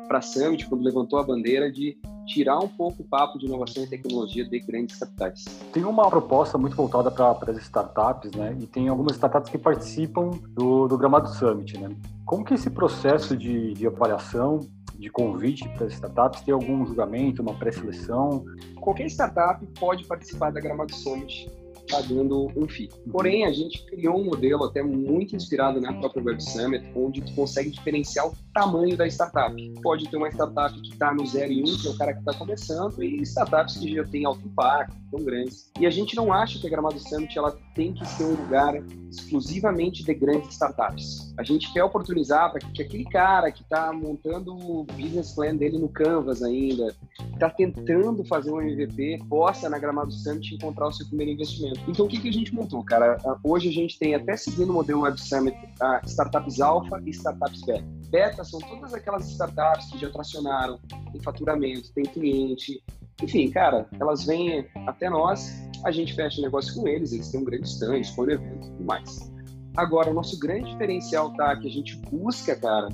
para 0.06 0.18
a 0.18 0.22
Summit 0.22 0.66
quando 0.66 0.82
levantou 0.82 1.18
a 1.18 1.22
bandeira 1.22 1.70
de 1.70 1.98
tirar 2.26 2.58
um 2.58 2.68
pouco 2.68 3.02
o 3.02 3.04
papo 3.04 3.38
de 3.38 3.46
inovação 3.46 3.84
e 3.84 3.86
tecnologia 3.86 4.44
de 4.44 4.58
grandes 4.60 4.96
capitais. 4.96 5.44
Tem 5.72 5.84
uma 5.84 6.08
proposta 6.10 6.58
muito 6.58 6.76
voltada 6.76 7.10
para 7.10 7.50
as 7.50 7.58
startups, 7.58 8.32
né? 8.32 8.56
E 8.60 8.66
tem 8.66 8.88
algumas 8.88 9.12
startups 9.12 9.50
que 9.50 9.58
participam 9.58 10.30
do, 10.50 10.88
do 10.88 10.98
Gramado 10.98 11.28
Summit, 11.28 11.78
né? 11.78 11.94
Como 12.24 12.44
que 12.44 12.54
esse 12.54 12.68
processo 12.68 13.36
de, 13.36 13.74
de 13.74 13.86
avaliação, 13.86 14.60
de 14.98 15.08
convite 15.08 15.68
para 15.70 15.86
startups, 15.86 16.40
tem 16.40 16.52
algum 16.52 16.84
julgamento, 16.84 17.42
uma 17.42 17.54
pré-seleção? 17.54 18.44
Qualquer 18.80 19.06
startup 19.06 19.64
pode 19.78 20.04
participar 20.04 20.50
da 20.50 20.60
Gramado 20.60 20.94
Summit 20.94 21.48
pagando 21.88 22.48
um 22.56 22.68
FII. 22.68 22.88
Porém, 23.10 23.46
a 23.46 23.52
gente 23.52 23.84
criou 23.86 24.18
um 24.18 24.24
modelo 24.24 24.64
até 24.64 24.82
muito 24.82 25.36
inspirado 25.36 25.80
na 25.80 25.92
própria 25.92 26.22
Web 26.24 26.42
Summit, 26.42 26.90
onde 26.94 27.20
tu 27.20 27.32
consegue 27.34 27.70
diferenciar 27.70 28.26
o 28.26 28.34
tamanho 28.56 28.96
da 28.96 29.06
startup. 29.06 29.54
Pode 29.82 30.08
ter 30.08 30.16
uma 30.16 30.28
startup 30.30 30.80
que 30.80 30.94
está 30.94 31.12
no 31.12 31.26
0 31.26 31.52
e 31.52 31.62
1, 31.62 31.64
um, 31.64 31.76
que 31.76 31.88
é 31.88 31.90
o 31.90 31.98
cara 31.98 32.14
que 32.14 32.20
está 32.20 32.32
começando, 32.32 33.02
e 33.02 33.20
startups 33.20 33.76
que 33.76 33.94
já 33.94 34.04
têm 34.04 34.24
alto 34.24 34.46
impacto, 34.46 34.96
tão 35.10 35.22
grandes. 35.22 35.70
E 35.78 35.86
a 35.86 35.90
gente 35.90 36.16
não 36.16 36.32
acha 36.32 36.58
que 36.58 36.66
a 36.66 36.70
Gramado 36.70 36.98
Summit 36.98 37.36
ela 37.36 37.54
tem 37.74 37.92
que 37.92 38.06
ser 38.06 38.24
um 38.24 38.34
lugar 38.34 38.74
exclusivamente 39.10 40.02
de 40.02 40.14
grandes 40.14 40.52
startups. 40.52 41.34
A 41.38 41.42
gente 41.42 41.70
quer 41.70 41.84
oportunizar 41.84 42.50
para 42.50 42.60
que 42.60 42.82
aquele 42.82 43.04
cara 43.04 43.52
que 43.52 43.62
está 43.62 43.92
montando 43.92 44.54
o 44.54 44.84
business 44.84 45.32
plan 45.32 45.54
dele 45.54 45.78
no 45.78 45.90
Canvas 45.90 46.42
ainda, 46.42 46.94
está 47.34 47.50
tentando 47.50 48.24
fazer 48.24 48.50
um 48.50 48.60
MVP, 48.62 49.22
possa 49.28 49.68
na 49.68 49.78
Gramado 49.78 50.12
Summit 50.12 50.54
encontrar 50.54 50.88
o 50.88 50.92
seu 50.92 51.06
primeiro 51.06 51.32
investimento. 51.32 51.80
Então, 51.86 52.06
o 52.06 52.08
que, 52.08 52.18
que 52.18 52.28
a 52.28 52.32
gente 52.32 52.54
montou, 52.54 52.82
cara? 52.82 53.18
Ah, 53.24 53.36
hoje 53.44 53.68
a 53.68 53.72
gente 53.72 53.98
tem, 53.98 54.14
até 54.14 54.34
seguindo 54.34 54.70
o 54.70 54.74
modelo 54.74 55.02
Web 55.02 55.20
Summit, 55.20 55.56
a 55.78 56.00
startups 56.06 56.60
alfa 56.60 57.02
e 57.04 57.10
startups 57.10 57.62
beta. 57.62 57.84
Beta 58.10 58.44
são 58.50 58.60
todas 58.60 58.94
aquelas 58.94 59.28
startups 59.28 59.90
que 59.90 59.98
já 59.98 60.10
tracionaram, 60.10 60.78
tem 61.12 61.20
faturamento, 61.22 61.92
tem 61.92 62.04
cliente, 62.04 62.82
enfim, 63.22 63.50
cara, 63.50 63.88
elas 63.98 64.24
vêm 64.24 64.66
até 64.86 65.08
nós, 65.08 65.52
a 65.84 65.90
gente 65.90 66.14
fecha 66.14 66.40
negócio 66.42 66.74
com 66.74 66.86
eles, 66.86 67.12
eles 67.12 67.30
têm 67.30 67.40
um 67.40 67.44
grande 67.44 67.66
stand, 67.68 67.98
escolhe 67.98 68.34
evento 68.34 68.66
e 68.66 68.70
tudo 68.70 68.84
mais. 68.84 69.32
Agora, 69.76 70.10
o 70.10 70.14
nosso 70.14 70.38
grande 70.38 70.70
diferencial 70.70 71.32
tá 71.34 71.56
que 71.56 71.66
a 71.66 71.70
gente 71.70 71.96
busca, 72.10 72.56
cara, 72.56 72.88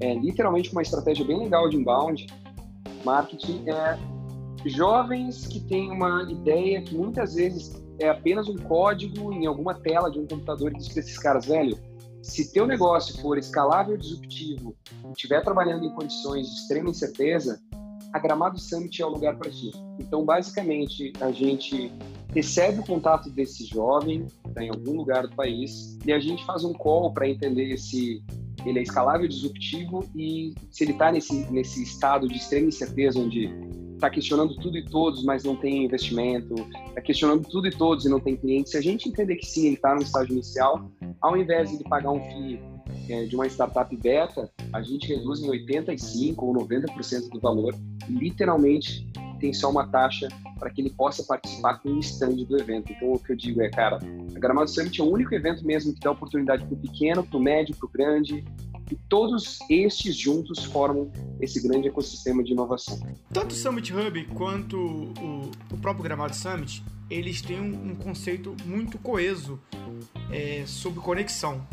é 0.00 0.14
literalmente 0.14 0.72
uma 0.72 0.82
estratégia 0.82 1.24
bem 1.24 1.38
legal 1.38 1.68
de 1.68 1.76
inbound 1.76 2.26
marketing, 3.04 3.64
é 3.68 3.98
jovens 4.66 5.46
que 5.46 5.60
têm 5.60 5.90
uma 5.90 6.30
ideia 6.30 6.82
que 6.82 6.94
muitas 6.94 7.34
vezes 7.34 7.82
é 7.98 8.08
apenas 8.08 8.48
um 8.48 8.56
código 8.56 9.32
em 9.32 9.46
alguma 9.46 9.74
tela 9.74 10.10
de 10.10 10.18
um 10.18 10.26
computador 10.26 10.72
e 10.72 10.76
diz 10.76 10.88
para 10.88 11.00
esses 11.00 11.18
caras, 11.18 11.46
velho, 11.46 11.78
se 12.22 12.52
teu 12.52 12.66
negócio 12.66 13.20
for 13.20 13.38
escalável 13.38 13.94
e 13.94 13.98
disruptivo, 13.98 14.76
estiver 15.10 15.42
trabalhando 15.42 15.84
em 15.84 15.94
condições 15.94 16.46
de 16.46 16.54
extrema 16.54 16.90
incerteza, 16.90 17.60
a 18.12 18.18
Gramado 18.18 18.58
Summit 18.58 19.00
é 19.00 19.06
o 19.06 19.10
lugar 19.10 19.36
para 19.36 19.50
ti. 19.50 19.70
Então, 19.98 20.24
basicamente, 20.24 21.12
a 21.20 21.30
gente 21.30 21.92
recebe 22.34 22.80
o 22.80 22.84
contato 22.84 23.30
desse 23.30 23.64
jovem, 23.64 24.26
está 24.46 24.62
em 24.62 24.68
algum 24.68 24.96
lugar 24.96 25.26
do 25.26 25.34
país, 25.34 25.98
e 26.04 26.12
a 26.12 26.18
gente 26.18 26.44
faz 26.44 26.64
um 26.64 26.72
call 26.72 27.12
para 27.12 27.28
entender 27.28 27.76
se 27.78 28.22
ele 28.66 28.78
é 28.78 28.82
escalável 28.82 29.24
e 29.24 29.28
disruptivo 29.28 30.04
e 30.14 30.54
se 30.70 30.84
ele 30.84 30.92
está 30.92 31.10
nesse, 31.10 31.50
nesse 31.50 31.82
estado 31.82 32.28
de 32.28 32.36
extrema 32.36 32.68
incerteza, 32.68 33.18
onde 33.18 33.48
está 34.00 34.10
questionando 34.10 34.56
tudo 34.56 34.78
e 34.78 34.84
todos, 34.84 35.22
mas 35.22 35.44
não 35.44 35.54
tem 35.54 35.84
investimento, 35.84 36.54
está 36.88 37.00
questionando 37.00 37.46
tudo 37.46 37.68
e 37.68 37.70
todos 37.70 38.04
e 38.06 38.08
não 38.08 38.18
tem 38.18 38.36
cliente. 38.36 38.70
Se 38.70 38.76
a 38.76 38.80
gente 38.80 39.08
entender 39.08 39.36
que 39.36 39.46
sim, 39.46 39.66
ele 39.66 39.76
está 39.76 39.94
no 39.94 40.02
estágio 40.02 40.32
inicial, 40.32 40.90
ao 41.20 41.36
invés 41.36 41.76
de 41.76 41.84
pagar 41.84 42.10
um 42.10 42.20
FII 42.20 42.60
é, 43.08 43.24
de 43.24 43.34
uma 43.36 43.46
startup 43.46 43.94
beta, 43.96 44.50
a 44.72 44.82
gente 44.82 45.06
reduz 45.06 45.42
em 45.42 45.50
85% 45.50 46.34
ou 46.38 46.54
90% 46.54 47.28
do 47.30 47.40
valor. 47.40 47.74
Literalmente, 48.08 49.06
tem 49.38 49.52
só 49.52 49.70
uma 49.70 49.86
taxa 49.86 50.28
para 50.58 50.70
que 50.70 50.80
ele 50.82 50.90
possa 50.90 51.22
participar 51.24 51.78
com 51.78 51.88
um 51.88 51.98
stand 52.00 52.36
do 52.44 52.58
evento. 52.58 52.92
Então, 52.92 53.12
o 53.12 53.18
que 53.18 53.32
eu 53.32 53.36
digo 53.36 53.62
é, 53.62 53.70
cara, 53.70 53.98
a 54.34 54.38
Gramado 54.38 54.68
Summit 54.68 55.00
é 55.00 55.04
o 55.04 55.10
único 55.10 55.34
evento 55.34 55.64
mesmo 55.64 55.94
que 55.94 56.00
dá 56.00 56.10
oportunidade 56.10 56.64
para 56.64 56.74
o 56.74 56.76
pequeno, 56.76 57.24
para 57.24 57.38
o 57.38 57.40
médio, 57.40 57.74
para 57.74 57.86
o 57.86 57.90
grande, 57.90 58.44
e 58.90 58.96
todos 59.08 59.58
estes 59.68 60.16
juntos 60.16 60.64
formam 60.64 61.10
esse 61.40 61.60
grande 61.62 61.88
ecossistema 61.88 62.42
de 62.42 62.52
inovação. 62.52 62.98
Tanto 63.32 63.52
o 63.52 63.54
Summit 63.54 63.92
Hub 63.92 64.24
quanto 64.34 64.76
o, 64.76 65.50
o 65.72 65.78
próprio 65.78 66.02
Gramado 66.02 66.34
Summit, 66.34 66.82
eles 67.08 67.40
têm 67.42 67.60
um, 67.60 67.90
um 67.90 67.94
conceito 67.94 68.54
muito 68.64 68.98
coeso 68.98 69.60
é, 70.30 70.64
sobre 70.66 71.00
conexão. 71.00 71.66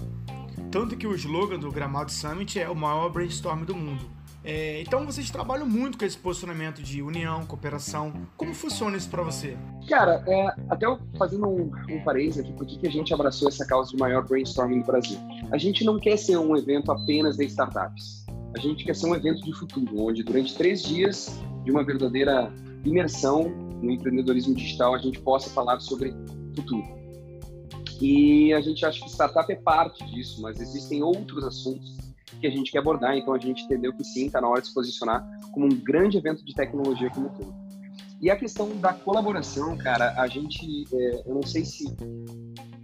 Tanto 0.72 0.98
que 0.98 1.08
o 1.08 1.16
slogan 1.16 1.60
do 1.60 1.72
Gramado 1.72 2.12
Summit 2.12 2.60
é 2.60 2.70
o 2.70 2.76
maior 2.76 3.10
brainstorm 3.10 3.64
do 3.64 3.76
mundo. 3.76 4.17
É, 4.50 4.80
então 4.80 5.06
vocês 5.06 5.30
trabalham 5.30 5.68
muito 5.68 5.98
com 5.98 6.06
esse 6.06 6.18
posicionamento 6.18 6.82
de 6.82 7.02
união, 7.02 7.46
cooperação. 7.46 8.14
Como 8.38 8.54
funciona 8.54 8.96
isso 8.96 9.10
para 9.10 9.22
você? 9.22 9.58
Cara, 9.90 10.24
é, 10.26 10.56
até 10.70 10.86
fazendo 11.18 11.50
um, 11.50 11.70
um 11.90 12.02
parênteses 12.06 12.46
aqui, 12.46 12.54
por 12.54 12.66
que 12.66 12.88
a 12.88 12.90
gente 12.90 13.14
abraçou 13.14 13.50
essa 13.50 13.66
causa 13.66 13.92
de 13.92 13.98
maior 13.98 14.26
brainstorming 14.26 14.78
no 14.78 14.86
Brasil? 14.86 15.18
A 15.52 15.58
gente 15.58 15.84
não 15.84 16.00
quer 16.00 16.16
ser 16.16 16.38
um 16.38 16.56
evento 16.56 16.94
apenas 16.94 17.36
de 17.36 17.44
startups. 17.44 18.26
A 18.56 18.60
gente 18.60 18.86
quer 18.86 18.96
ser 18.96 19.08
um 19.08 19.16
evento 19.16 19.44
de 19.44 19.52
futuro, 19.52 20.02
onde 20.02 20.24
durante 20.24 20.56
três 20.56 20.82
dias 20.82 21.38
de 21.66 21.72
uma 21.72 21.84
verdadeira 21.84 22.50
imersão 22.86 23.50
no 23.82 23.92
empreendedorismo 23.92 24.56
digital 24.56 24.96
a 24.96 24.98
gente 24.98 25.20
possa 25.20 25.50
falar 25.50 25.78
sobre 25.82 26.16
futuro. 26.56 26.88
E 28.00 28.54
a 28.54 28.62
gente 28.62 28.86
acha 28.86 29.00
que 29.00 29.10
startup 29.10 29.52
é 29.52 29.56
parte 29.56 30.06
disso, 30.06 30.42
mas 30.42 30.60
existem 30.60 31.02
outros 31.02 31.44
assuntos 31.44 31.98
que 32.40 32.46
a 32.46 32.50
gente 32.52 32.72
quer 32.72 32.80
abordar, 32.80 33.18
então 33.18 33.34
a 33.34 33.40
gente 33.40 33.64
entendeu 33.64 33.94
que 33.94 34.04
sim, 34.04 34.28
está 34.28 34.40
na 34.40 34.48
hora 34.48 34.62
de 34.62 34.68
se 34.68 34.74
posicionar 34.74 35.26
como 35.52 35.66
um 35.66 35.70
grande 35.70 36.18
evento 36.18 36.46
de 36.46 36.54
tecnologia 36.54 37.10
como 37.10 37.30
todo. 37.30 37.54
E 38.22 38.30
a 38.30 38.36
questão 38.36 38.76
da 38.78 38.94
colaboração, 38.94 39.78
cara, 39.78 40.14
a 40.20 40.28
gente, 40.28 40.86
é, 40.94 41.24
eu 41.26 41.36
não 41.36 41.44
sei 41.44 41.66
se 41.66 41.86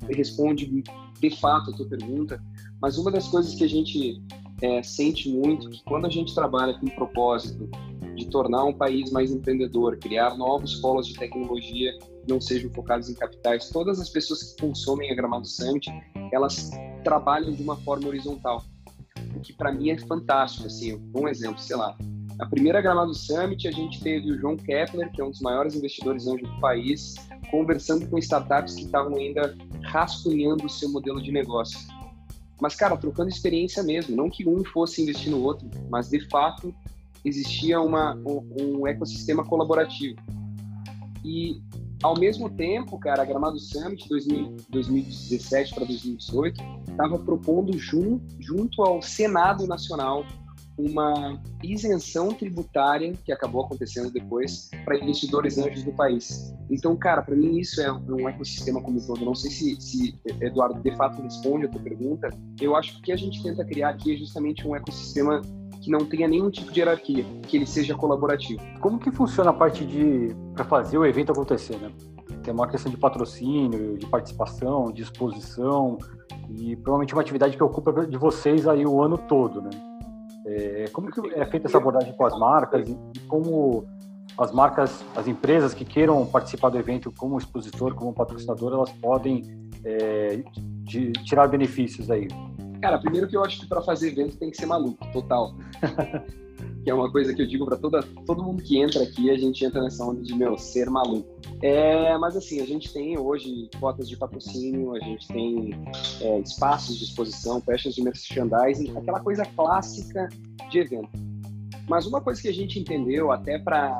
responde 0.09 0.83
de 1.19 1.29
fato 1.37 1.71
a 1.71 1.75
tua 1.75 1.87
pergunta, 1.87 2.41
mas 2.81 2.97
uma 2.97 3.11
das 3.11 3.27
coisas 3.27 3.55
que 3.55 3.63
a 3.63 3.69
gente 3.69 4.21
é, 4.61 4.83
sente 4.83 5.29
muito 5.29 5.69
que 5.69 5.83
quando 5.83 6.05
a 6.05 6.09
gente 6.09 6.33
trabalha 6.35 6.77
com 6.79 6.85
o 6.85 6.95
propósito 6.95 7.69
de 8.15 8.27
tornar 8.27 8.63
um 8.65 8.73
país 8.73 9.11
mais 9.11 9.31
empreendedor, 9.31 9.97
criar 9.97 10.37
novos 10.37 10.75
polos 10.75 11.07
de 11.07 11.15
tecnologia 11.15 11.91
não 12.27 12.39
sejam 12.39 12.71
focados 12.71 13.09
em 13.09 13.13
capitais, 13.13 13.69
todas 13.69 13.99
as 13.99 14.09
pessoas 14.09 14.43
que 14.43 14.61
consomem 14.61 15.11
a 15.11 15.15
Gramado 15.15 15.47
Summit, 15.47 15.89
elas 16.31 16.71
trabalham 17.03 17.51
de 17.51 17.61
uma 17.61 17.75
forma 17.77 18.07
horizontal, 18.07 18.63
o 19.35 19.39
que 19.39 19.53
para 19.53 19.71
mim 19.71 19.89
é 19.89 19.97
fantástico. 19.97 20.67
Assim, 20.67 21.01
um 21.15 21.27
exemplo, 21.27 21.59
sei 21.59 21.75
lá, 21.75 21.97
a 22.39 22.45
primeira 22.45 22.81
Gramado 22.81 23.13
Summit 23.13 23.67
a 23.67 23.71
gente 23.71 24.01
teve 24.01 24.31
o 24.31 24.39
João 24.39 24.57
Kepler, 24.57 25.11
que 25.11 25.21
é 25.21 25.25
um 25.25 25.29
dos 25.29 25.41
maiores 25.41 25.75
investidores 25.75 26.27
anjo 26.27 26.43
do 26.43 26.59
país, 26.59 27.15
conversando 27.51 28.07
com 28.07 28.17
startups 28.17 28.75
que 28.75 28.85
estavam 28.85 29.15
ainda 29.17 29.55
rascunhando 29.83 30.65
o 30.65 30.69
seu 30.69 30.89
modelo 30.89 31.21
de 31.21 31.31
negócio. 31.31 31.79
Mas, 32.59 32.75
cara, 32.75 32.95
trocando 32.97 33.29
experiência 33.29 33.83
mesmo, 33.83 34.15
não 34.15 34.29
que 34.29 34.47
um 34.47 34.63
fosse 34.63 35.01
investir 35.01 35.29
no 35.29 35.41
outro, 35.43 35.69
mas 35.89 36.09
de 36.09 36.19
fato 36.29 36.73
existia 37.23 37.79
uma, 37.79 38.15
um, 38.15 38.79
um 38.81 38.87
ecossistema 38.87 39.43
colaborativo. 39.45 40.17
E, 41.23 41.61
ao 42.03 42.19
mesmo 42.19 42.49
tempo, 42.49 42.99
cara, 42.99 43.21
a 43.21 43.25
Gramado 43.25 43.57
Summit 43.57 44.07
2000, 44.09 44.57
2017 44.69 45.73
para 45.73 45.85
2018 45.85 46.61
estava 46.91 47.17
propondo 47.17 47.77
jun, 47.77 48.19
junto 48.39 48.83
ao 48.83 49.01
Senado 49.01 49.65
Nacional 49.65 50.25
uma 50.77 51.39
isenção 51.63 52.29
tributária 52.29 53.13
que 53.23 53.31
acabou 53.31 53.63
acontecendo 53.63 54.11
depois 54.11 54.69
para 54.83 54.97
investidores 54.97 55.57
anjos 55.57 55.83
do 55.83 55.91
país. 55.91 56.53
Então, 56.69 56.95
cara, 56.95 57.21
para 57.21 57.35
mim 57.35 57.59
isso 57.59 57.79
é 57.79 57.91
um 57.91 58.27
ecossistema 58.27 58.81
como 58.81 58.99
um 58.99 59.05
todo. 59.05 59.23
Não 59.23 59.35
sei 59.35 59.51
se, 59.51 59.79
se 59.79 60.19
Eduardo 60.41 60.81
de 60.81 60.95
fato 60.95 61.21
responde 61.21 61.67
a 61.67 61.69
tua 61.69 61.81
pergunta. 61.81 62.29
Eu 62.59 62.75
acho 62.75 62.93
que 62.93 62.99
o 62.99 63.01
que 63.03 63.11
a 63.11 63.15
gente 63.15 63.41
tenta 63.43 63.63
criar 63.63 63.89
aqui 63.89 64.13
é 64.15 64.17
justamente 64.17 64.67
um 64.67 64.75
ecossistema 64.75 65.41
que 65.83 65.91
não 65.91 66.05
tenha 66.05 66.27
nenhum 66.27 66.49
tipo 66.49 66.71
de 66.71 66.79
hierarquia, 66.79 67.25
que 67.47 67.57
ele 67.57 67.65
seja 67.65 67.93
colaborativo. 67.93 68.61
Como 68.79 68.97
que 68.97 69.11
funciona 69.11 69.49
a 69.49 69.53
parte 69.53 69.85
de 69.85 70.33
para 70.53 70.63
fazer 70.63 70.97
o 70.97 71.05
evento 71.05 71.31
acontecer, 71.33 71.77
né? 71.77 71.91
Tem 72.41 72.53
uma 72.53 72.67
questão 72.67 72.89
de 72.89 72.97
patrocínio, 72.97 73.97
de 73.97 74.05
participação, 74.07 74.91
de 74.91 75.01
exposição 75.01 75.97
e 76.49 76.75
provavelmente 76.77 77.13
uma 77.13 77.21
atividade 77.21 77.57
que 77.57 77.63
ocupa 77.63 78.05
de 78.05 78.17
vocês 78.17 78.65
aí 78.65 78.85
o 78.85 79.01
ano 79.01 79.17
todo, 79.17 79.61
né? 79.61 79.69
É, 80.45 80.85
como 80.93 81.11
que 81.11 81.19
é 81.33 81.45
feita 81.45 81.67
essa 81.67 81.77
abordagem 81.77 82.13
com 82.13 82.25
as 82.25 82.37
marcas 82.37 82.87
e 82.87 83.19
como 83.27 83.85
as 84.37 84.51
marcas, 84.51 85.03
as 85.15 85.27
empresas 85.27 85.73
que 85.73 85.85
queiram 85.85 86.25
participar 86.25 86.69
do 86.69 86.77
evento 86.77 87.13
como 87.17 87.37
expositor, 87.37 87.93
como 87.93 88.13
patrocinador, 88.13 88.73
elas 88.73 88.91
podem 88.93 89.41
é, 89.83 90.43
de, 90.83 91.11
tirar 91.23 91.47
benefícios 91.47 92.09
aí? 92.09 92.27
Cara, 92.83 92.97
primeiro 92.97 93.29
que 93.29 93.37
eu 93.37 93.41
acho 93.45 93.61
que 93.61 93.65
para 93.65 93.81
fazer 93.81 94.09
evento 94.09 94.35
tem 94.35 94.51
que 94.51 94.57
ser 94.57 94.65
maluco, 94.65 95.09
total. 95.13 95.55
que 96.83 96.89
é 96.89 96.93
uma 96.93 97.09
coisa 97.09 97.33
que 97.33 97.41
eu 97.41 97.47
digo 97.47 97.63
para 97.63 97.77
todo 97.77 98.43
mundo 98.43 98.61
que 98.61 98.77
entra 98.77 99.03
aqui, 99.03 99.31
a 99.31 99.37
gente 99.37 99.63
entra 99.63 99.81
nessa 99.81 100.03
onda 100.03 100.21
de, 100.21 100.35
meu, 100.35 100.57
ser 100.57 100.89
maluco. 100.89 101.25
É, 101.61 102.17
mas 102.17 102.35
assim, 102.35 102.59
a 102.59 102.65
gente 102.65 102.91
tem 102.91 103.17
hoje 103.17 103.69
cotas 103.79 104.09
de 104.09 104.17
patrocínio, 104.17 104.93
a 104.95 104.99
gente 104.99 105.25
tem 105.29 105.71
é, 106.19 106.39
espaços 106.41 106.97
de 106.97 107.05
exposição, 107.05 107.61
peças 107.61 107.95
de 107.95 108.03
merchandising, 108.03 108.97
aquela 108.97 109.21
coisa 109.21 109.45
clássica 109.45 110.27
de 110.69 110.79
evento. 110.79 111.09
Mas 111.87 112.05
uma 112.05 112.19
coisa 112.19 112.41
que 112.41 112.49
a 112.49 112.53
gente 112.53 112.77
entendeu, 112.77 113.31
até 113.31 113.57
para 113.59 113.97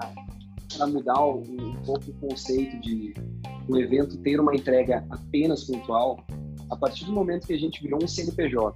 mudar 0.90 1.26
um, 1.26 1.40
um 1.40 1.82
pouco 1.86 2.12
o 2.12 2.14
conceito 2.16 2.78
de 2.82 3.14
o 3.66 3.78
evento 3.78 4.18
ter 4.18 4.42
uma 4.42 4.54
entrega 4.54 5.06
apenas 5.10 5.64
pontual, 5.64 6.20
a 6.70 6.76
partir 6.76 7.06
do 7.06 7.12
momento 7.12 7.48
que 7.48 7.54
a 7.54 7.60
gente 7.60 7.82
virou 7.82 8.04
um 8.04 8.08
CNPJ, 8.08 8.76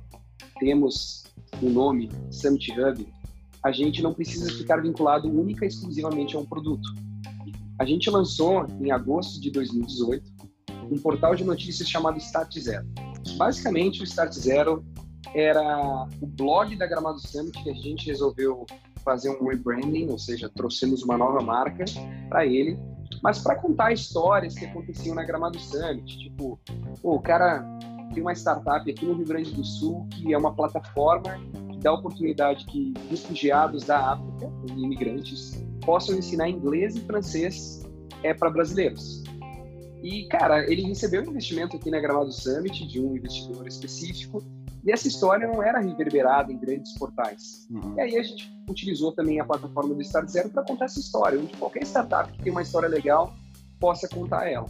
temos 0.59 1.23
o 1.61 1.69
nome 1.69 2.09
Summit 2.31 2.71
Hub, 2.71 3.07
a 3.63 3.71
gente 3.71 4.01
não 4.01 4.13
precisa 4.13 4.51
ficar 4.51 4.81
vinculado 4.81 5.27
única 5.27 5.65
e 5.65 5.67
exclusivamente 5.67 6.35
a 6.35 6.39
um 6.39 6.45
produto. 6.45 6.87
A 7.79 7.85
gente 7.85 8.09
lançou, 8.09 8.65
em 8.81 8.91
agosto 8.91 9.39
de 9.39 9.51
2018, 9.51 10.31
um 10.91 10.97
portal 10.97 11.35
de 11.35 11.43
notícias 11.43 11.89
chamado 11.89 12.17
Start 12.17 12.57
Zero. 12.57 12.87
Basicamente, 13.37 14.01
o 14.01 14.03
Start 14.03 14.33
Zero 14.33 14.85
era 15.33 16.07
o 16.21 16.25
blog 16.25 16.75
da 16.75 16.87
Gramado 16.87 17.19
Summit 17.19 17.61
que 17.61 17.69
a 17.69 17.73
gente 17.73 18.07
resolveu 18.07 18.65
fazer 19.03 19.29
um 19.29 19.47
rebranding, 19.47 20.09
ou 20.09 20.17
seja, 20.17 20.49
trouxemos 20.49 21.03
uma 21.03 21.17
nova 21.17 21.41
marca 21.41 21.85
para 22.29 22.45
ele, 22.45 22.77
mas 23.21 23.39
para 23.39 23.55
contar 23.55 23.91
histórias 23.91 24.53
que 24.55 24.65
aconteciam 24.65 25.15
na 25.15 25.23
Gramado 25.23 25.59
Summit, 25.59 26.17
tipo, 26.17 26.59
o 27.03 27.19
cara 27.19 27.63
tem 28.13 28.21
uma 28.21 28.33
startup 28.33 28.89
aqui 28.89 29.05
no 29.05 29.13
Rio 29.13 29.25
Grande 29.25 29.53
do 29.53 29.63
Sul 29.63 30.07
que 30.11 30.33
é 30.33 30.37
uma 30.37 30.53
plataforma 30.53 31.39
que 31.71 31.79
dá 31.79 31.93
oportunidade 31.93 32.65
que 32.65 32.93
refugiados 33.09 33.83
da 33.83 34.13
África, 34.13 34.51
imigrantes, 34.75 35.63
possam 35.85 36.17
ensinar 36.17 36.49
inglês 36.49 36.95
e 36.95 37.01
francês 37.01 37.83
é 38.23 38.33
para 38.33 38.49
brasileiros. 38.49 39.23
E, 40.01 40.27
cara, 40.27 40.69
ele 40.71 40.83
recebeu 40.83 41.21
um 41.21 41.29
investimento 41.29 41.75
aqui 41.75 41.89
na 41.89 41.99
Gramado 41.99 42.31
Summit 42.31 42.87
de 42.87 42.99
um 42.99 43.15
investidor 43.15 43.67
específico 43.67 44.43
e 44.87 44.91
essa 44.91 45.05
história 45.05 45.45
não 45.45 45.61
era 45.61 45.79
reverberada 45.79 46.49
em 46.49 46.57
grandes 46.57 46.93
portais. 46.93 47.67
Uhum. 47.69 47.95
E 47.97 48.01
aí 48.01 48.17
a 48.17 48.23
gente 48.23 48.49
utilizou 48.69 49.11
também 49.11 49.37
a 49.37 49.43
plataforma 49.43 49.93
do 49.93 50.01
Start 50.01 50.29
Zero 50.29 50.49
para 50.49 50.63
contar 50.63 50.85
essa 50.85 50.97
história, 50.97 51.37
onde 51.37 51.51
qualquer 51.57 51.83
startup 51.83 52.31
que 52.31 52.41
tem 52.41 52.53
uma 52.53 52.61
história 52.61 52.87
legal 52.87 53.35
possa 53.81 54.07
contar 54.07 54.49
ela. 54.49 54.65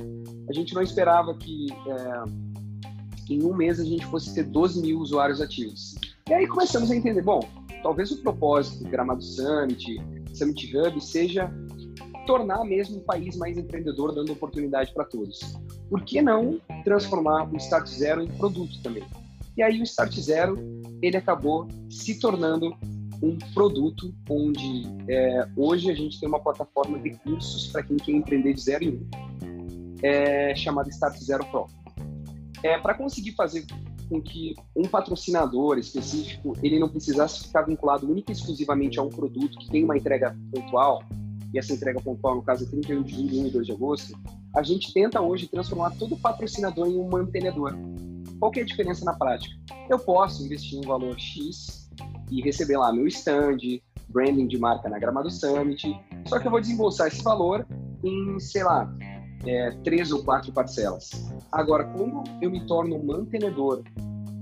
A 0.50 0.54
gente 0.54 0.74
não 0.74 0.82
esperava 0.82 1.38
que 1.38 1.68
é, 1.72 3.32
em 3.32 3.44
um 3.44 3.56
mês 3.56 3.80
a 3.80 3.84
gente 3.84 4.08
fosse 4.08 4.34
ter 4.34 4.44
12 4.46 4.82
mil 4.82 4.98
usuários 4.98 5.40
ativos. 5.40 5.94
E 6.28 6.34
aí 6.34 6.48
começamos 6.48 6.90
a 6.90 6.96
entender, 6.96 7.22
bom, 7.22 7.40
talvez 7.84 8.10
o 8.10 8.20
propósito 8.24 8.84
do 8.84 8.90
Gramado 8.90 9.22
Summit, 9.22 10.02
Summit 10.34 10.76
Hub, 10.76 11.00
seja 11.00 11.54
tornar 12.26 12.66
mesmo 12.66 12.98
o 12.98 13.02
país 13.02 13.38
mais 13.38 13.56
empreendedor, 13.56 14.16
dando 14.16 14.34
oportunidade 14.34 14.92
para 14.96 15.06
todos. 15.06 15.40
Por 15.92 16.04
que 16.04 16.24
não 16.24 16.60
transformar 16.84 17.48
o 17.54 17.56
Start 17.58 17.88
Zero 17.88 18.24
em 18.24 18.28
produto 18.30 18.82
também? 18.82 19.06
E 19.58 19.64
aí 19.64 19.80
o 19.80 19.84
Start 19.84 20.14
Zero 20.20 20.56
ele 21.02 21.18
acabou 21.18 21.68
se 21.90 22.20
tornando 22.20 22.78
um 23.24 23.36
produto 23.56 24.14
onde 24.30 24.84
é, 25.10 25.48
hoje 25.56 25.90
a 25.90 25.96
gente 25.96 26.20
tem 26.20 26.30
uma 26.30 26.40
plataforma 26.40 27.00
de 27.00 27.10
cursos 27.18 27.68
para 27.68 27.82
quem 27.82 27.98
quer 27.98 28.12
empreender 28.12 28.54
de 28.54 28.62
zero 28.62 28.84
em 28.84 28.90
um, 28.90 29.10
é, 30.04 30.56
chamada 30.56 30.90
Start 30.90 31.18
Zero 31.18 31.44
Pro. 31.48 31.66
É, 32.62 32.78
para 32.78 32.94
conseguir 32.94 33.32
fazer 33.32 33.66
com 34.08 34.22
que 34.22 34.56
um 34.76 34.84
patrocinador 34.84 35.80
específico 35.80 36.54
ele 36.62 36.78
não 36.78 36.88
precisasse 36.88 37.48
ficar 37.48 37.64
vinculado 37.64 38.10
única 38.10 38.32
e 38.32 38.36
exclusivamente 38.36 39.00
a 39.00 39.02
um 39.02 39.10
produto 39.10 39.58
que 39.58 39.70
tem 39.70 39.84
uma 39.84 39.98
entrega 39.98 40.38
pontual, 40.52 41.04
e 41.54 41.58
essa 41.58 41.74
entrega 41.74 42.00
pontual, 42.02 42.36
no 42.36 42.44
caso, 42.44 42.66
é 42.66 42.68
31 42.68 43.04
de 43.04 43.16
julho 43.16 43.34
e 43.34 43.40
1 43.40 43.48
e 43.48 43.50
2 43.50 43.66
de 43.66 43.72
agosto, 43.72 44.20
a 44.56 44.62
gente 44.62 44.94
tenta 44.94 45.22
hoje 45.22 45.48
transformar 45.48 45.92
todo 45.92 46.16
patrocinador 46.18 46.88
em 46.88 46.98
um 46.98 47.10
mantenedor. 47.10 47.74
Qual 48.39 48.51
que 48.51 48.60
é 48.60 48.63
a 48.63 48.65
diferença 48.65 49.03
na 49.03 49.13
prática? 49.13 49.56
Eu 49.89 50.00
posso 50.00 50.46
investir 50.46 50.79
um 50.79 50.88
valor 50.88 51.17
X 51.20 51.89
e 52.29 52.41
receber 52.41 52.77
lá 52.77 52.94
meu 52.94 53.08
stand, 53.08 53.58
branding 54.10 54.48
de 54.48 54.58
marca 54.58 54.89
na 54.89 55.00
Gramado 55.00 55.29
Summit, 55.32 56.00
só 56.27 56.39
que 56.39 56.48
eu 56.48 56.51
vou 56.51 56.62
desembolsar 56.62 57.08
esse 57.08 57.24
valor 57.24 57.65
em, 58.03 58.39
sei 58.39 58.63
lá, 58.63 58.94
é, 59.46 59.72
três 59.84 60.12
ou 60.12 60.24
quatro 60.24 60.51
parcelas. 60.51 61.10
Agora, 61.51 61.84
quando 61.86 62.24
eu 62.41 62.51
me 62.51 62.65
torno 62.65 63.01
mantenedor 63.03 63.84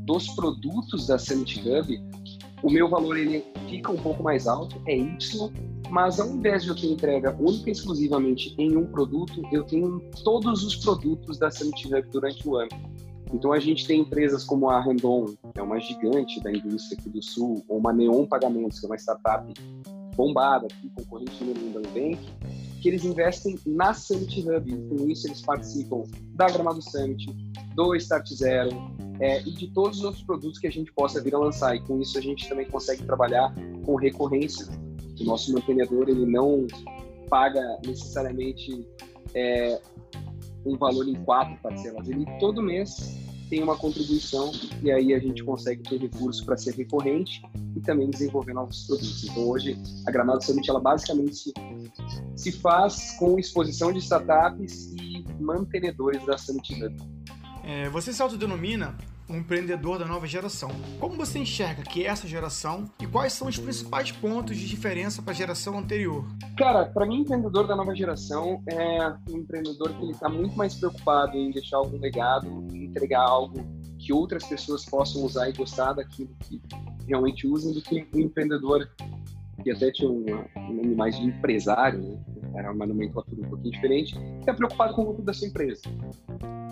dos 0.05 0.27
produtos 0.29 1.07
da 1.07 1.17
Summit 1.17 1.61
Hub, 1.67 2.03
o 2.63 2.69
meu 2.69 2.89
valor 2.89 3.17
ele 3.17 3.45
fica 3.69 3.91
um 3.91 3.97
pouco 3.97 4.23
mais 4.23 4.47
alto, 4.47 4.81
é 4.87 4.95
Y, 4.95 5.51
mas 5.89 6.19
ao 6.19 6.29
invés 6.29 6.63
de 6.63 6.69
eu 6.69 6.75
ter 6.75 6.87
entrega 6.87 7.35
única 7.39 7.69
e 7.69 7.71
exclusivamente 7.71 8.55
em 8.57 8.75
um 8.75 8.85
produto, 8.85 9.41
eu 9.51 9.63
tenho 9.63 9.99
todos 10.23 10.63
os 10.63 10.75
produtos 10.75 11.37
da 11.37 11.49
Summit 11.51 11.87
Hub 11.87 12.09
durante 12.11 12.47
o 12.47 12.55
ano. 12.57 12.69
Então 13.33 13.51
a 13.51 13.59
gente 13.59 13.87
tem 13.87 14.01
empresas 14.01 14.43
como 14.43 14.69
a 14.69 14.79
Randon, 14.79 15.25
que 15.53 15.59
é 15.59 15.63
uma 15.63 15.79
gigante 15.79 16.41
da 16.41 16.51
indústria 16.51 16.97
aqui 16.99 17.09
do 17.09 17.21
Sul, 17.21 17.63
ou 17.67 17.77
uma 17.77 17.91
Neon 17.91 18.25
Pagamentos, 18.25 18.79
que 18.79 18.85
é 18.85 18.89
uma 18.89 18.97
startup 18.97 19.53
bombada 20.15 20.67
aqui, 20.67 20.89
concorrente 20.95 21.43
número 21.43 21.65
um 21.65 21.71
da 21.73 21.79
Nubank, 21.81 22.19
que 22.81 22.89
eles 22.89 23.03
investem 23.03 23.59
na 23.65 23.93
Summit 23.93 24.47
Hub. 24.47 24.77
Com 24.89 25.09
isso 25.09 25.27
eles 25.27 25.41
participam 25.41 26.03
da 26.33 26.47
Gramado 26.47 26.81
Summit, 26.81 27.27
do 27.75 27.95
Start 27.95 28.27
Zero 28.29 28.69
é, 29.19 29.41
e 29.41 29.51
de 29.51 29.67
todos 29.67 29.99
os 29.99 30.05
outros 30.05 30.23
produtos 30.23 30.59
que 30.59 30.67
a 30.67 30.71
gente 30.71 30.91
possa 30.93 31.21
vir 31.21 31.35
a 31.35 31.39
lançar. 31.39 31.75
E 31.75 31.81
com 31.81 31.99
isso 31.99 32.17
a 32.17 32.21
gente 32.21 32.47
também 32.47 32.65
consegue 32.67 33.03
trabalhar 33.03 33.53
com 33.85 33.95
recorrência. 33.95 34.67
O 35.19 35.23
nosso 35.23 35.53
mantenedor 35.53 36.09
ele 36.09 36.25
não 36.25 36.67
paga 37.29 37.79
necessariamente 37.85 38.87
é, 39.33 39.81
um 40.65 40.77
valor 40.77 41.07
em 41.07 41.15
quatro 41.23 41.55
parcelas. 41.61 42.07
Ele 42.09 42.25
todo 42.39 42.61
mês 42.61 43.17
tem 43.49 43.61
uma 43.61 43.77
contribuição 43.77 44.51
e 44.81 44.91
aí 44.91 45.13
a 45.13 45.19
gente 45.19 45.43
consegue 45.43 45.83
ter 45.83 45.99
recurso 45.99 46.43
para 46.45 46.57
ser 46.57 46.73
recorrente 46.73 47.43
e 47.75 47.79
também 47.79 48.09
desenvolver 48.09 48.53
novos 48.53 48.85
produtos. 48.87 49.23
Então 49.23 49.47
hoje 49.47 49.77
a 50.07 50.11
Gramado 50.11 50.43
Summit 50.43 50.69
ela 50.69 50.79
basicamente 50.79 51.35
se, 51.35 51.53
se 52.35 52.51
faz 52.51 53.15
com 53.19 53.37
exposição 53.37 53.91
de 53.91 53.99
startups 53.99 54.93
e 54.93 55.23
mantenedores 55.39 56.25
da 56.25 56.37
Summit 56.37 56.83
Hub. 56.83 56.95
É, 57.63 57.89
você 57.89 58.11
se 58.11 58.21
autodenomina 58.21 58.97
um 59.29 59.37
empreendedor 59.37 59.97
da 59.97 60.05
nova 60.05 60.27
geração. 60.27 60.69
Como 60.99 61.15
você 61.15 61.39
enxerga 61.39 61.83
que 61.83 62.03
é 62.03 62.07
essa 62.07 62.27
geração 62.27 62.85
e 63.01 63.07
quais 63.07 63.33
são 63.33 63.47
os 63.47 63.57
principais 63.57 64.11
pontos 64.11 64.57
de 64.57 64.67
diferença 64.67 65.21
para 65.21 65.31
a 65.31 65.35
geração 65.35 65.77
anterior? 65.77 66.25
Cara, 66.57 66.85
para 66.85 67.05
mim, 67.05 67.21
empreendedor 67.21 67.67
da 67.67 67.75
nova 67.75 67.95
geração 67.95 68.61
é 68.67 69.13
um 69.29 69.37
empreendedor 69.37 69.93
que 69.93 70.03
ele 70.03 70.11
está 70.11 70.29
muito 70.29 70.55
mais 70.55 70.75
preocupado 70.75 71.35
em 71.37 71.51
deixar 71.51 71.77
algum 71.77 71.97
legado, 71.97 72.47
em 72.71 72.85
entregar 72.85 73.21
algo 73.21 73.65
que 73.97 74.13
outras 74.13 74.45
pessoas 74.45 74.85
possam 74.85 75.23
usar 75.23 75.49
e 75.49 75.53
gostar 75.53 75.93
daquilo 75.93 76.29
que 76.41 76.61
realmente 77.07 77.47
usam, 77.47 77.73
do 77.73 77.81
que 77.81 78.07
um 78.13 78.19
empreendedor 78.19 78.89
que 79.63 79.71
até 79.71 79.91
tinha 79.91 80.09
um, 80.09 80.25
um 80.57 80.73
nome 80.73 80.95
mais 80.95 81.17
de 81.17 81.25
empresário, 81.25 81.99
né? 81.99 82.51
era 82.55 82.71
uma 82.71 82.85
nomenclatura 82.85 83.41
um 83.41 83.49
pouquinho 83.49 83.71
diferente, 83.71 84.13
que 84.13 84.39
está 84.39 84.53
preocupado 84.53 84.93
com 84.93 85.01
o 85.01 85.05
lucro 85.07 85.23
da 85.23 85.33
sua 85.33 85.47
empresa. 85.47 85.81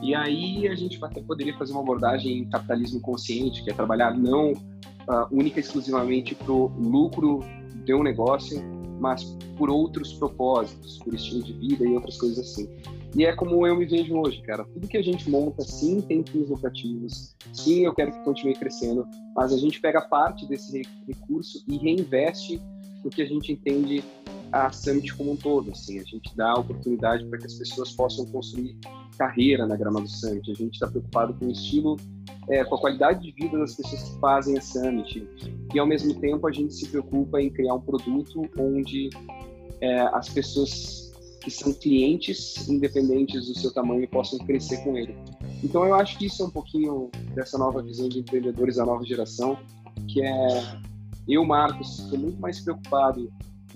E 0.04 0.14
aí 0.14 0.68
a 0.68 0.76
gente 0.76 1.00
até 1.02 1.22
poderia 1.22 1.58
fazer 1.58 1.72
uma 1.72 1.82
abordagem 1.82 2.40
em 2.40 2.50
capitalismo 2.50 3.00
consciente, 3.00 3.64
que 3.64 3.72
é 3.72 3.74
trabalhar 3.74 4.14
não 4.14 4.52
uh, 4.52 5.28
única 5.32 5.60
e 5.60 5.64
exclusivamente 5.64 6.36
para 6.36 6.52
o 6.52 6.68
lucro 6.68 7.40
de 7.86 7.94
um 7.94 8.04
negócio, 8.04 8.62
mas 9.00 9.24
por 9.58 9.70
outros 9.70 10.12
propósitos, 10.14 10.98
por 11.00 11.14
estilo 11.14 11.42
de 11.42 11.54
vida 11.54 11.86
e 11.86 11.94
outras 11.94 12.18
coisas 12.18 12.40
assim. 12.40 12.68
E 13.16 13.24
é 13.24 13.34
como 13.34 13.66
eu 13.66 13.78
me 13.78 13.86
vejo 13.86 14.14
hoje, 14.18 14.42
cara. 14.42 14.66
Tudo 14.66 14.90
que 14.90 14.98
a 14.98 15.02
gente 15.02 15.30
monta, 15.30 15.64
sim, 15.64 16.02
tem 16.02 16.22
fins 16.22 16.50
lucrativos, 16.50 17.34
sim, 17.54 17.86
eu 17.86 17.94
quero 17.94 18.12
que 18.12 18.26
continue 18.26 18.56
crescendo, 18.56 19.08
mas 19.34 19.54
a 19.54 19.58
gente 19.58 19.80
pega 19.80 20.02
parte 20.02 20.46
desse 20.48 20.82
recurso 21.08 21.64
e 21.66 21.78
reinveste 21.78 22.62
no 23.06 23.10
que 23.10 23.22
a 23.22 23.26
gente 23.26 23.54
entende 23.54 24.04
a 24.52 24.70
Summit 24.70 25.16
como 25.16 25.32
um 25.32 25.38
todo. 25.38 25.72
Assim, 25.72 25.98
a 25.98 26.04
gente 26.04 26.36
dá 26.36 26.56
oportunidade 26.56 27.26
para 27.26 27.40
que 27.40 27.46
as 27.46 27.54
pessoas 27.54 27.94
possam 27.94 28.26
construir 28.26 28.78
carreira 29.14 29.66
na 29.66 29.76
grama 29.76 30.02
do 30.02 30.08
Summit. 30.08 30.52
A 30.52 30.54
gente 30.54 30.74
está 30.74 30.88
preocupado 30.88 31.34
com 31.34 31.46
o 31.46 31.52
estilo, 31.52 31.98
é, 32.50 32.64
com 32.64 32.76
a 32.76 32.80
qualidade 32.80 33.22
de 33.22 33.32
vida 33.32 33.58
das 33.58 33.76
pessoas 33.76 34.04
que 34.04 34.20
fazem 34.20 34.58
a 34.58 34.62
Summit. 34.62 35.28
E, 35.74 35.80
ao 35.80 35.86
mesmo 35.86 36.14
tempo, 36.20 36.48
a 36.48 36.52
gente 36.52 36.74
se 36.74 36.88
preocupa 36.88 37.42
em 37.42 37.50
criar 37.50 37.76
um 37.76 37.82
produto 37.82 38.50
onde 38.58 39.10
é, 39.82 40.02
as 40.14 40.30
pessoas 40.30 41.12
que 41.42 41.52
são 41.52 41.74
clientes, 41.74 42.70
independentes 42.70 43.48
do 43.48 43.60
seu 43.60 43.74
tamanho, 43.74 44.08
possam 44.08 44.40
crescer 44.40 44.78
com 44.84 44.98
ele. 44.98 45.16
Então, 45.62 45.86
eu 45.86 45.94
acho 45.96 46.18
que 46.18 46.26
isso 46.26 46.42
é 46.42 46.46
um 46.46 46.50
pouquinho 46.50 47.10
dessa 47.36 47.58
nova 47.58 47.82
visão 47.82 48.08
de 48.08 48.20
empreendedores 48.20 48.78
da 48.78 48.86
nova 48.86 49.04
geração, 49.04 49.58
que 50.08 50.22
é 50.22 50.78
eu, 51.28 51.46
Marcos, 51.46 52.00
estou 52.00 52.20
muito 52.20 52.40
mais 52.40 52.60
preocupado 52.62 53.32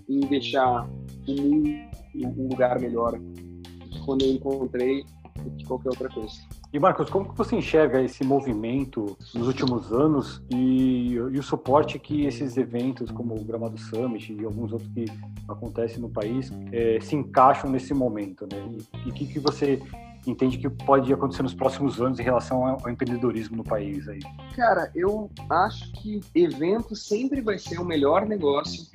em 0.08 0.20
deixar 0.22 0.90
o 1.28 1.42
mundo 1.42 1.88
um 2.16 2.48
lugar 2.48 2.80
melhor 2.80 3.20
quando 4.06 4.24
eu 4.24 4.32
encontrei 4.32 5.06
do 5.44 5.52
que 5.52 5.66
qualquer 5.66 5.90
outra 5.90 6.10
coisa. 6.10 6.34
E 6.72 6.80
Marcos, 6.80 7.10
como 7.10 7.30
que 7.30 7.38
você 7.38 7.56
enxerga 7.56 8.02
esse 8.02 8.24
movimento 8.24 9.18
nos 9.34 9.48
últimos 9.48 9.92
anos 9.92 10.44
e, 10.50 11.14
e, 11.14 11.20
o 11.20 11.44
suporte 11.44 11.98
que 12.00 12.26
esses 12.26 12.58
eventos, 12.58 13.12
como 13.12 13.36
o 13.36 13.44
Gramado 13.44 13.78
Summit 13.78 14.34
e 14.34 14.44
alguns 14.46 14.72
outros 14.72 14.90
que 14.94 15.06
acontecem 15.48 16.00
no 16.00 16.10
país, 16.10 16.52
é, 16.72 17.00
se 17.00 17.16
encaixam 17.16 17.70
nesse 17.70 17.94
momento, 17.94 18.48
né? 18.52 18.68
E 19.06 19.10
o 19.10 19.14
que, 19.14 19.26
que 19.26 19.40
você 19.40 19.82
entende 20.26 20.58
que 20.58 20.70
pode 20.70 21.12
acontecer 21.14 21.44
nos 21.44 21.54
próximos 21.54 22.02
anos 22.02 22.20
em 22.20 22.24
relação 22.24 22.66
ao 22.66 22.90
empreendedorismo 22.90 23.58
no 23.58 23.64
país 23.64 24.08
aí? 24.08 24.20
Cara, 24.56 24.92
eu 24.94 25.30
acho 25.50 25.92
que 25.94 26.20
evento 26.36 26.96
sempre 26.96 27.42
vai 27.42 27.58
ser 27.58 27.80
o 27.80 27.86
melhor 27.86 28.26
negócio 28.26 28.86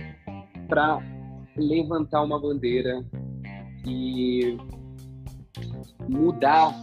para 0.68 0.98
levantar 1.56 2.22
uma 2.22 2.40
bandeira 2.40 3.04
e 3.86 4.56
mudar 6.08 6.74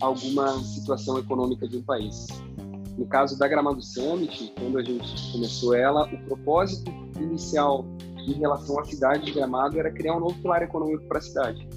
alguma 0.00 0.58
situação 0.62 1.18
econômica 1.18 1.66
de 1.66 1.78
um 1.78 1.82
país. 1.82 2.26
No 2.96 3.06
caso 3.06 3.38
da 3.38 3.46
Gramado 3.46 3.82
Summit, 3.82 4.52
quando 4.58 4.78
a 4.78 4.82
gente 4.82 5.32
começou 5.32 5.74
ela, 5.74 6.04
o 6.12 6.18
propósito 6.24 6.90
inicial 7.20 7.84
em 8.16 8.32
relação 8.32 8.78
à 8.78 8.84
cidade 8.84 9.24
de 9.24 9.32
Gramado 9.32 9.78
era 9.78 9.90
criar 9.90 10.16
um 10.16 10.20
novo 10.20 10.34
pilar 10.40 10.62
econômico 10.62 11.06
para 11.06 11.18
a 11.18 11.22
cidade. 11.22 11.68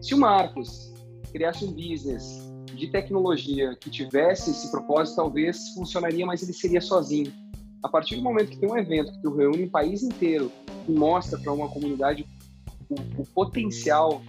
Se 0.00 0.14
o 0.14 0.18
Marcos 0.18 0.92
criasse 1.32 1.64
um 1.64 1.72
business 1.72 2.50
de 2.74 2.88
tecnologia 2.88 3.76
que 3.76 3.90
tivesse 3.90 4.50
esse 4.50 4.70
propósito, 4.70 5.16
talvez 5.16 5.68
funcionaria, 5.74 6.24
mas 6.24 6.42
ele 6.42 6.52
seria 6.52 6.80
sozinho. 6.80 7.32
A 7.82 7.88
partir 7.88 8.16
do 8.16 8.22
momento 8.22 8.50
que 8.50 8.58
tem 8.58 8.70
um 8.70 8.76
evento 8.76 9.12
que 9.12 9.22
tu 9.22 9.34
reúne 9.34 9.64
o 9.64 9.70
país 9.70 10.02
inteiro 10.02 10.50
e 10.88 10.92
mostra 10.92 11.38
para 11.38 11.52
uma 11.52 11.68
comunidade 11.68 12.26
o, 12.88 13.22
o 13.22 13.26
potencial 13.26 14.22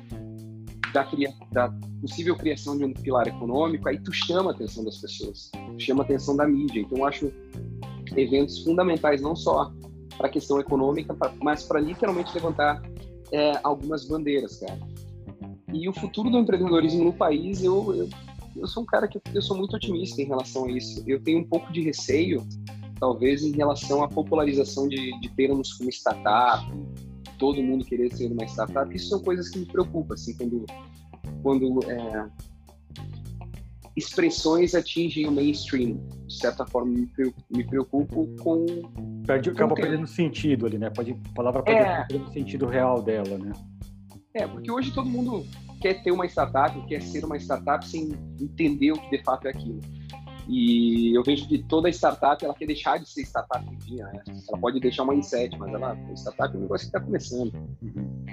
da, 0.94 1.08
da, 1.52 1.74
possível 2.02 2.36
criação 2.36 2.78
de 2.78 2.86
um 2.86 2.94
pilar 2.94 3.28
econômico, 3.28 3.88
aí 3.88 4.00
tu 4.00 4.12
chama 4.12 4.52
a 4.52 4.54
atenção 4.54 4.84
das 4.84 4.98
pessoas, 4.98 5.52
chama 5.78 6.04
a 6.04 6.06
atenção 6.06 6.36
da 6.36 6.48
mídia. 6.48 6.82
Então, 6.82 7.00
eu 7.00 7.06
acho 7.06 7.32
eventos 8.16 8.64
fundamentais 8.64 9.22
não 9.22 9.36
só 9.36 9.72
para 10.18 10.28
a 10.28 10.30
questão 10.30 10.60
econômica, 10.60 11.16
mas 11.42 11.64
para 11.64 11.80
literalmente 11.80 12.34
levantar 12.34 12.82
é, 13.32 13.60
algumas 13.64 14.06
bandeiras, 14.06 14.58
cara. 14.58 14.80
E 15.74 15.88
o 15.88 15.94
futuro 15.94 16.30
do 16.30 16.38
empreendedorismo 16.38 17.04
no 17.04 17.14
país, 17.14 17.64
eu, 17.64 17.96
eu, 17.96 18.10
eu 18.58 18.68
sou 18.68 18.84
um 18.84 18.86
cara 18.86 19.08
que 19.08 19.22
eu 19.34 19.42
sou 19.42 19.58
muito 19.58 19.76
otimista 19.76 20.22
em 20.22 20.26
relação 20.26 20.66
a 20.66 20.72
isso. 20.72 21.02
Eu 21.08 21.22
tenho 21.22 21.40
um 21.40 21.48
pouco 21.48 21.72
de 21.72 21.82
receio 21.82 22.46
talvez 23.00 23.44
em 23.44 23.52
relação 23.52 24.04
à 24.04 24.08
popularização 24.08 24.88
de, 24.88 25.20
de 25.20 25.30
termos 25.30 25.74
como 25.74 25.90
startup, 25.90 26.64
todo 27.42 27.62
mundo 27.64 27.84
querer 27.84 28.14
ser 28.14 28.32
uma 28.32 28.46
startup, 28.46 28.96
isso 28.96 29.10
são 29.10 29.20
coisas 29.20 29.50
que 29.50 29.58
me 29.58 29.66
preocupam, 29.66 30.14
assim, 30.14 30.38
quando, 30.38 30.64
quando 31.42 31.92
é, 31.92 32.30
expressões 33.98 34.76
atingem 34.76 35.28
o 35.28 35.32
mainstream, 35.32 36.00
de 36.28 36.38
certa 36.38 36.68
forma 36.68 36.94
me 37.50 37.64
preocupo 37.64 38.28
com... 38.44 38.68
Perde, 39.26 39.50
acaba 39.50 39.74
perdendo 39.74 40.06
sentido 40.06 40.68
ali, 40.68 40.78
né? 40.78 40.92
Pode, 40.92 41.14
a 41.14 41.34
palavra 41.34 41.64
pode 41.64 41.78
é, 41.80 42.06
perdendo 42.06 42.32
sentido 42.32 42.68
real 42.68 43.02
dela, 43.02 43.40
né? 43.40 43.52
É, 44.36 44.46
porque 44.46 44.72
hoje 44.72 44.94
todo 44.94 45.10
mundo 45.10 45.44
quer 45.82 46.04
ter 46.04 46.12
uma 46.12 46.28
startup, 46.28 46.80
quer 46.86 47.02
ser 47.02 47.26
uma 47.26 47.38
startup 47.38 47.84
sem 47.88 48.12
entender 48.40 48.92
o 48.92 49.02
que 49.02 49.18
de 49.18 49.24
fato 49.24 49.48
é 49.48 49.50
aquilo. 49.50 49.80
E 50.48 51.16
eu 51.16 51.24
vejo 51.24 51.48
que 51.48 51.60
toda 51.60 51.90
startup 51.90 52.44
ela 52.44 52.54
quer 52.54 52.66
deixar 52.66 52.98
de 52.98 53.08
ser 53.08 53.22
startup 53.22 53.66
um 53.68 53.78
dia, 53.78 54.06
né? 54.06 54.22
Ela 54.48 54.58
pode 54.58 54.80
deixar 54.80 55.04
uma 55.04 55.16
inset, 55.16 55.58
mas 55.58 55.74
ela 55.74 55.96
startup 56.16 56.54
é 56.54 56.58
um 56.58 56.62
negócio 56.62 56.90
que 56.90 56.98
está 56.98 57.00
começando. 57.00 57.54
Uhum. 57.82 58.26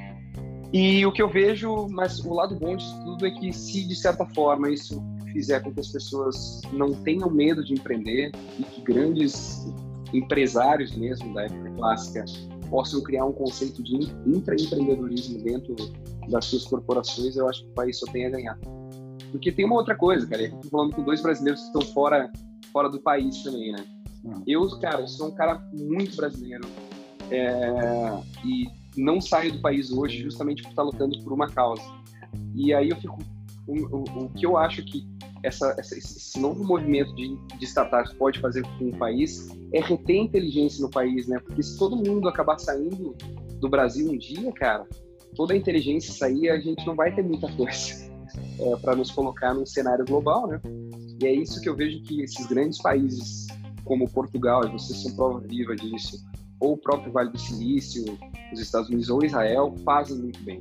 E 0.73 1.05
o 1.07 1.13
que 1.13 1.23
eu 1.23 1.29
vejo, 1.29 1.89
mas 1.89 2.19
o 2.21 2.35
lado 2.35 2.55
bom 2.55 2.77
disso 2.77 2.95
tudo 3.05 3.27
é 3.27 3.31
que 3.31 3.53
se 3.53 3.87
de 3.87 3.97
certa 3.97 4.27
forma 4.27 4.71
isso 4.71 5.03
fizer 5.33 5.61
com 5.61 5.73
que 5.73 5.81
as 5.81 5.89
pessoas 5.89 6.61
não 6.73 6.93
tenham 7.05 7.31
medo 7.31 7.65
de 7.65 7.73
empreender 7.73 8.33
e 8.59 8.63
que 8.63 8.83
grandes 8.83 9.67
empresários 10.13 10.95
mesmo 10.97 11.33
da 11.35 11.45
época 11.45 11.71
clássica 11.71 12.25
possam 12.69 13.03
criar 13.03 13.25
um 13.25 13.33
conceito 13.33 13.83
de 13.83 13.97
intraempreendedorismo 14.27 15.43
dentro 15.43 15.75
das 16.29 16.45
suas 16.45 16.65
corporações, 16.65 17.37
eu 17.37 17.49
acho 17.49 17.65
que 17.65 17.71
o 17.71 17.75
país 17.75 17.99
só 17.99 18.11
tem 18.13 18.27
a 18.27 18.31
ganhar. 18.31 18.59
Porque 19.31 19.53
tem 19.53 19.65
uma 19.65 19.77
outra 19.77 19.95
coisa, 19.95 20.27
cara, 20.27 20.43
eu 20.43 20.51
tô 20.53 20.69
falando 20.69 20.95
com 20.95 21.03
dois 21.03 21.23
brasileiros 21.23 21.61
que 21.61 21.67
estão 21.67 21.83
fora, 21.83 22.31
fora 22.73 22.89
do 22.89 23.01
país 23.01 23.43
também, 23.43 23.73
né? 23.73 23.85
Hum. 24.25 24.43
Eu, 24.47 24.69
cara, 24.81 25.07
sou 25.07 25.29
um 25.29 25.35
cara 25.35 25.63
muito 25.73 26.17
brasileiro 26.17 26.67
é, 27.31 28.21
e 28.45 28.67
não 28.97 29.21
saio 29.21 29.53
do 29.53 29.61
país 29.61 29.91
hoje 29.93 30.23
justamente 30.23 30.63
por 30.63 30.71
estar 30.71 30.83
lutando 30.83 31.19
por 31.23 31.33
uma 31.33 31.49
causa. 31.49 31.83
E 32.55 32.75
aí 32.75 32.89
eu 32.89 32.97
fico, 32.97 33.19
o, 33.67 34.25
o, 34.25 34.29
que 34.31 34.45
eu 34.45 34.57
acho 34.57 34.83
que 34.85 35.07
essa, 35.43 35.75
essa, 35.79 35.97
esse 35.97 36.41
novo 36.41 36.65
movimento 36.65 37.15
de, 37.15 37.37
de 37.59 37.65
startups 37.65 38.13
pode 38.15 38.41
fazer 38.41 38.63
com 38.79 38.89
o 38.89 38.97
país 38.97 39.49
é 39.73 39.81
reter 39.81 40.17
inteligência 40.17 40.83
no 40.83 40.91
país, 40.91 41.29
né? 41.29 41.39
Porque 41.39 41.63
se 41.63 41.79
todo 41.79 41.97
mundo 41.97 42.29
acabar 42.29 42.59
saindo 42.59 43.15
do 43.61 43.69
Brasil 43.69 44.11
um 44.11 44.17
dia, 44.17 44.51
cara, 44.53 44.87
toda 45.37 45.53
a 45.55 45.57
inteligência 45.57 46.13
sair, 46.13 46.49
a 46.49 46.59
gente 46.59 46.85
não 46.87 46.97
vai 46.97 47.15
ter 47.15 47.23
muita 47.23 47.51
coisa 47.53 48.08
é, 48.59 48.77
para 48.77 48.97
nos 48.97 49.11
colocar 49.11 49.55
num 49.55 49.67
cenário 49.67 50.05
global, 50.05 50.47
né? 50.47 50.61
E 51.21 51.27
é 51.27 51.33
isso 51.33 51.61
que 51.61 51.69
eu 51.69 51.77
vejo 51.77 52.03
que 52.03 52.23
esses 52.23 52.47
grandes 52.47 52.81
países 52.81 53.47
como 53.85 54.09
Portugal, 54.11 54.67
e 54.67 54.71
vocês 54.71 55.03
são 55.03 55.17
prova 55.17 55.41
viva 55.41 55.75
disso, 55.75 56.23
ou 56.61 56.75
o 56.75 56.77
próprio 56.77 57.11
Vale 57.11 57.31
do 57.31 57.39
Silício, 57.39 58.05
os 58.53 58.61
Estados 58.61 58.89
Unidos 58.89 59.09
ou 59.09 59.25
Israel, 59.25 59.75
fazem 59.85 60.19
muito 60.19 60.41
bem. 60.43 60.61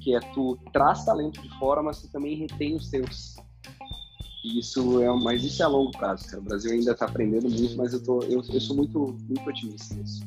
Que 0.00 0.14
é 0.14 0.20
tu 0.34 0.58
traz 0.72 1.04
talento 1.04 1.40
de 1.40 1.48
fora, 1.58 1.82
mas 1.82 2.00
tu 2.00 2.08
também 2.08 2.36
retém 2.36 2.76
os 2.76 2.88
teus. 2.88 3.36
Isso 4.44 5.02
é, 5.02 5.12
mas 5.22 5.44
isso 5.44 5.62
é 5.62 5.66
a 5.66 5.68
longo 5.68 5.90
prazo, 5.92 6.26
cara. 6.26 6.40
O 6.40 6.44
Brasil 6.44 6.72
ainda 6.72 6.92
está 6.92 7.06
aprendendo 7.06 7.48
muito, 7.48 7.76
mas 7.76 7.92
eu, 7.92 8.02
tô, 8.02 8.22
eu, 8.22 8.42
eu 8.48 8.60
sou 8.60 8.76
muito, 8.76 9.18
muito 9.28 9.48
otimista 9.48 9.94
nisso. 9.94 10.22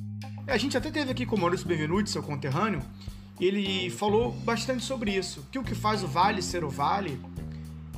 É, 0.46 0.54
a 0.54 0.58
gente 0.58 0.78
até 0.78 0.92
teve 0.92 1.12
aqui 1.12 1.26
com 1.26 1.36
o 1.36 1.40
Maurício 1.40 1.68
Benvenuti, 1.68 2.10
seu 2.10 2.22
conterrâneo, 2.22 2.82
ele 3.44 3.90
falou 3.90 4.32
bastante 4.32 4.84
sobre 4.84 5.12
isso. 5.12 5.46
Que 5.52 5.60
o 5.60 5.64
que 5.64 5.76
faz 5.76 6.04
o 6.04 6.08
Vale 6.08 6.42
ser 6.42 6.64
o 6.64 6.70
Vale 6.70 7.20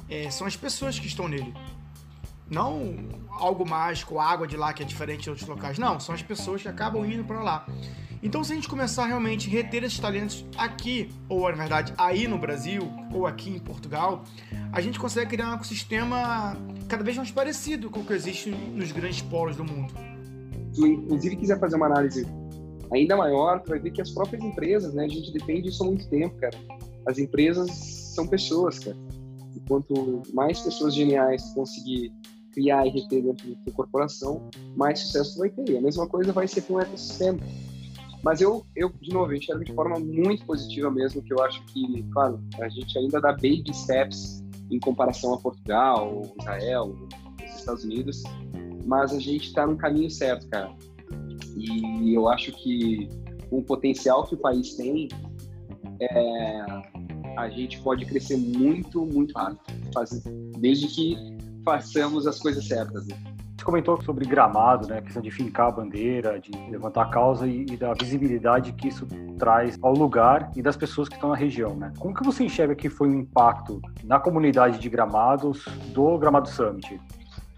é, 0.10 0.30
são 0.30 0.48
as 0.48 0.56
pessoas 0.56 0.98
que 0.98 1.08
estão 1.08 1.28
nele. 1.28 1.54
Não 2.50 2.96
algo 3.30 3.68
mágico, 3.68 4.20
água 4.20 4.48
de 4.48 4.56
lá 4.56 4.74
que 4.74 4.82
é 4.82 4.86
diferente 4.86 5.24
de 5.24 5.30
outros 5.30 5.48
locais. 5.48 5.78
Não, 5.78 6.00
são 6.00 6.16
as 6.16 6.22
pessoas 6.22 6.62
que 6.62 6.68
acabam 6.68 7.06
indo 7.06 7.24
para 7.24 7.42
lá. 7.44 7.68
Então, 8.24 8.44
se 8.44 8.54
a 8.54 8.56
gente 8.56 8.68
começar 8.68 9.06
realmente 9.06 9.48
a 9.48 9.52
reter 9.52 9.84
esses 9.84 10.00
talentos 10.00 10.44
aqui, 10.58 11.12
ou 11.30 11.48
na 11.50 11.56
verdade 11.56 11.94
aí 11.96 12.28
no 12.28 12.40
Brasil, 12.40 12.92
ou 13.14 13.28
aqui 13.28 13.52
em 13.52 13.60
Portugal, 13.60 14.24
a 14.72 14.82
gente 14.82 14.98
consegue 14.98 15.32
criar 15.32 15.52
um 15.52 15.54
ecossistema 15.54 16.58
cada 16.88 17.04
vez 17.04 17.18
mais 17.18 17.30
parecido 17.30 17.90
com 17.90 18.00
o 18.00 18.06
que 18.06 18.14
existe 18.14 18.50
nos 18.50 18.92
grandes 18.92 19.22
polos 19.22 19.56
do 19.56 19.64
mundo. 19.64 19.94
Se 20.74 20.88
inclusive 20.88 21.36
quiser 21.36 21.60
fazer 21.60 21.76
uma 21.76 21.86
análise 21.86 22.26
ainda 22.92 23.16
maior, 23.16 23.62
tu 23.62 23.70
vai 23.70 23.80
ver 23.80 23.92
que 23.92 24.02
as 24.02 24.12
próprias 24.12 24.44
empresas, 24.44 24.94
né, 24.94 25.06
a 25.06 25.08
gente 25.08 25.32
depende 25.32 25.64
disso 25.64 25.84
há 25.84 25.88
muito 25.88 26.08
tempo, 26.10 26.36
cara. 26.38 26.58
As 27.06 27.18
empresas 27.18 27.70
são 28.16 28.28
pessoas, 28.28 28.80
cara. 28.80 28.98
E 29.56 29.60
quanto 29.68 30.24
mais 30.34 30.60
pessoas 30.60 30.94
geniais 30.94 31.44
conseguir 31.54 32.12
criar 32.52 32.88
e 32.88 32.90
reter 32.90 33.22
dentro 33.22 33.50
da 33.50 33.56
tua 33.64 33.74
corporação, 33.74 34.50
mais 34.76 35.00
sucesso 35.00 35.34
tu 35.36 35.40
vai 35.40 35.50
ter. 35.50 35.70
E 35.70 35.78
a 35.78 35.82
mesma 35.82 36.08
coisa 36.08 36.32
vai 36.32 36.48
ser 36.48 36.62
com 36.62 36.76
o 36.76 36.82
ecossistema. 36.82 37.40
Mas 38.24 38.42
eu, 38.42 38.66
eu, 38.76 38.90
de 39.02 39.14
novo, 39.14 39.32
eu 39.32 39.38
enxergo 39.38 39.64
de 39.64 39.74
forma 39.74 40.00
muito 40.00 40.44
positiva 40.46 40.90
mesmo, 40.90 41.22
que 41.22 41.32
eu 41.32 41.44
acho 41.44 41.64
que, 41.66 42.04
claro, 42.12 42.42
a 42.60 42.70
gente 42.70 42.98
ainda 42.98 43.22
dá 43.22 43.32
baby 43.34 43.72
steps 43.72 44.44
em 44.72 44.80
comparação 44.80 45.36
a 45.36 45.38
Portugal, 45.38 46.24
Israel, 46.40 46.96
os 47.40 47.60
Estados 47.60 47.84
Unidos, 47.84 48.24
mas 48.86 49.14
a 49.14 49.20
gente 49.20 49.50
está 49.50 49.68
no 49.68 49.78
caminho 49.78 50.10
certo, 50.10 50.48
cara. 50.48 50.72
E 51.56 52.14
eu 52.14 52.28
acho 52.28 52.52
que 52.52 53.10
com 53.50 53.60
o 53.60 53.64
potencial 53.64 54.26
que 54.26 54.36
o 54.36 54.38
país 54.38 54.74
tem, 54.76 55.08
é, 56.00 56.66
a 57.38 57.50
gente 57.50 57.80
pode 57.82 58.06
crescer 58.06 58.38
muito, 58.38 59.06
muito 59.06 59.34
rápido, 59.38 59.62
desde 60.60 60.88
que 60.88 61.18
façamos 61.64 62.28
as 62.28 62.40
coisas 62.40 62.68
certas. 62.68 63.08
Né? 63.08 63.16
Você 63.58 63.66
comentou 63.66 64.02
sobre 64.04 64.26
gramado, 64.26 64.88
né? 64.88 65.00
A 65.00 65.02
questão 65.02 65.22
de 65.22 65.32
fincar 65.32 65.68
a 65.68 65.72
bandeira, 65.72 66.40
de 66.40 66.52
levantar 66.70 67.04
a 67.04 67.10
causa 67.10 67.48
e, 67.48 67.66
e, 67.70 67.78
da 67.78 67.94
visibilidade 67.94 68.74
que 68.74 68.90
isso 68.90 69.08
traz 69.38 69.78
ao 69.82 69.94
lugar 69.94 70.52
e 70.56 70.62
das 70.62 70.76
pessoas 70.78 71.08
que 71.08 71.16
estão 71.16 71.30
na 71.30 71.36
região, 71.36 71.76
né? 71.76 71.92
Como 71.98 72.14
que 72.14 72.24
você 72.24 72.44
enxerga 72.44 72.76
que 72.76 72.90
foi 72.90 73.10
o 73.10 73.14
impacto 73.14 73.82
na 74.04 74.20
comunidade 74.20 74.78
de 74.78 74.90
Gramados 74.90 75.66
do 75.94 76.18
Gramado 76.18 76.50
Summit? 76.50 77.00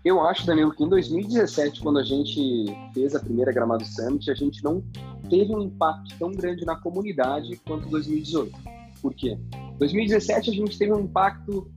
Eu 0.08 0.26
acho, 0.26 0.46
Danilo, 0.46 0.72
que 0.72 0.82
em 0.86 0.88
2017, 0.88 1.82
quando 1.82 2.00
a 2.00 2.04
gente 2.04 2.66
fez 2.94 3.14
a 3.14 3.20
primeira 3.20 3.52
Gramado 3.52 3.86
Summit, 3.86 4.32
a 4.32 4.34
gente 4.34 4.64
não 4.64 4.82
teve 5.30 5.54
um 5.54 5.60
impacto 5.60 6.18
tão 6.18 6.32
grande 6.32 6.64
na 6.64 6.78
comunidade 6.78 7.58
quanto 7.68 7.90
2018. 7.90 8.58
Por 9.02 9.14
quê? 9.14 9.38
2017 9.78 10.50
a 10.50 10.54
gente 10.54 10.80
teve 10.80 10.94
um 10.94 11.02
impacto 11.02 11.70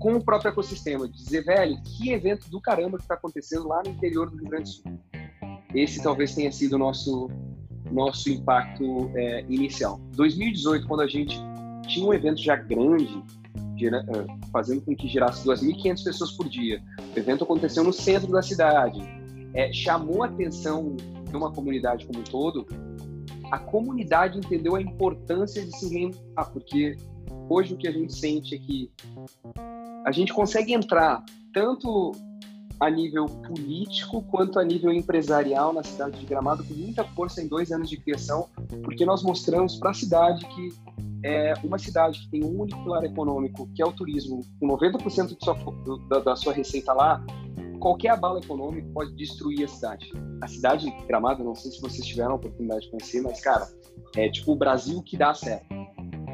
com 0.00 0.16
o 0.16 0.24
próprio 0.24 0.48
ecossistema, 0.48 1.06
de 1.06 1.14
dizer, 1.16 1.44
velho, 1.44 1.80
que 1.84 2.10
evento 2.10 2.50
do 2.50 2.60
caramba 2.60 2.96
que 2.98 3.04
está 3.04 3.14
acontecendo 3.14 3.68
lá 3.68 3.84
no 3.84 3.92
interior 3.92 4.28
do 4.28 4.36
Rio 4.36 4.48
Grande 4.48 4.64
do 4.64 4.68
Sul. 4.70 5.00
Esse 5.72 6.02
talvez 6.02 6.34
tenha 6.34 6.50
sido 6.50 6.72
o 6.72 6.78
nosso, 6.78 7.30
nosso 7.88 8.30
impacto 8.30 9.12
é, 9.14 9.42
inicial. 9.42 10.00
2018, 10.16 10.88
quando 10.88 11.02
a 11.02 11.06
gente 11.06 11.38
tinha 11.86 12.04
um 12.04 12.12
evento 12.12 12.42
já 12.42 12.56
grande, 12.56 13.22
ah, 13.92 14.48
fazendo 14.52 14.82
com 14.82 14.94
que 14.94 15.08
girasse 15.08 15.46
2.500 15.46 16.04
pessoas 16.04 16.32
por 16.32 16.48
dia. 16.48 16.82
O 17.14 17.18
evento 17.18 17.44
aconteceu 17.44 17.84
no 17.84 17.92
centro 17.92 18.30
da 18.32 18.42
cidade, 18.42 19.00
é, 19.52 19.72
chamou 19.72 20.22
a 20.22 20.26
atenção 20.26 20.96
de 21.28 21.36
uma 21.36 21.52
comunidade 21.52 22.06
como 22.06 22.20
um 22.20 22.24
todo. 22.24 22.66
A 23.50 23.58
comunidade 23.58 24.38
entendeu 24.38 24.74
a 24.74 24.82
importância 24.82 25.64
de 25.64 25.76
se 25.76 25.88
reinventar, 25.88 26.50
porque 26.52 26.96
hoje 27.48 27.74
o 27.74 27.76
que 27.76 27.86
a 27.86 27.92
gente 27.92 28.12
sente 28.12 28.54
é 28.54 28.58
que 28.58 28.90
a 30.04 30.12
gente 30.12 30.32
consegue 30.32 30.72
entrar 30.72 31.24
tanto 31.52 32.12
a 32.80 32.90
nível 32.90 33.26
político 33.26 34.22
quanto 34.22 34.58
a 34.58 34.64
nível 34.64 34.92
empresarial 34.92 35.72
na 35.72 35.82
cidade 35.82 36.18
de 36.18 36.26
Gramado 36.26 36.64
com 36.64 36.74
muita 36.74 37.04
força 37.04 37.40
em 37.40 37.46
dois 37.46 37.70
anos 37.70 37.88
de 37.88 37.96
criação, 37.96 38.48
porque 38.82 39.04
nós 39.04 39.22
mostramos 39.22 39.76
para 39.76 39.90
a 39.90 39.94
cidade 39.94 40.44
que 40.46 40.68
é 41.24 41.54
uma 41.64 41.78
cidade 41.78 42.20
que 42.20 42.28
tem 42.28 42.44
um 42.44 42.60
único 42.60 42.82
pilar 42.84 43.02
econômico, 43.02 43.66
que 43.74 43.82
é 43.82 43.86
o 43.86 43.92
turismo, 43.92 44.40
com 44.60 44.68
90% 44.68 45.34
sua, 45.42 45.56
da, 46.10 46.18
da, 46.18 46.36
sua 46.36 46.52
receita 46.52 46.92
lá, 46.92 47.24
qualquer 47.80 48.10
abalo 48.10 48.38
econômico 48.38 48.92
pode 48.92 49.14
destruir 49.16 49.64
a 49.64 49.68
cidade. 49.68 50.12
A 50.42 50.46
cidade 50.46 50.84
de 50.84 51.06
Gramado, 51.06 51.42
não 51.42 51.54
sei 51.54 51.70
se 51.70 51.80
vocês 51.80 52.06
tiveram 52.06 52.32
a 52.32 52.34
oportunidade 52.34 52.82
de 52.82 52.90
conhecer, 52.90 53.22
mas, 53.22 53.40
cara, 53.40 53.66
é 54.16 54.28
tipo 54.28 54.52
o 54.52 54.56
Brasil 54.56 55.02
que 55.02 55.16
dá 55.16 55.32
certo. 55.32 55.66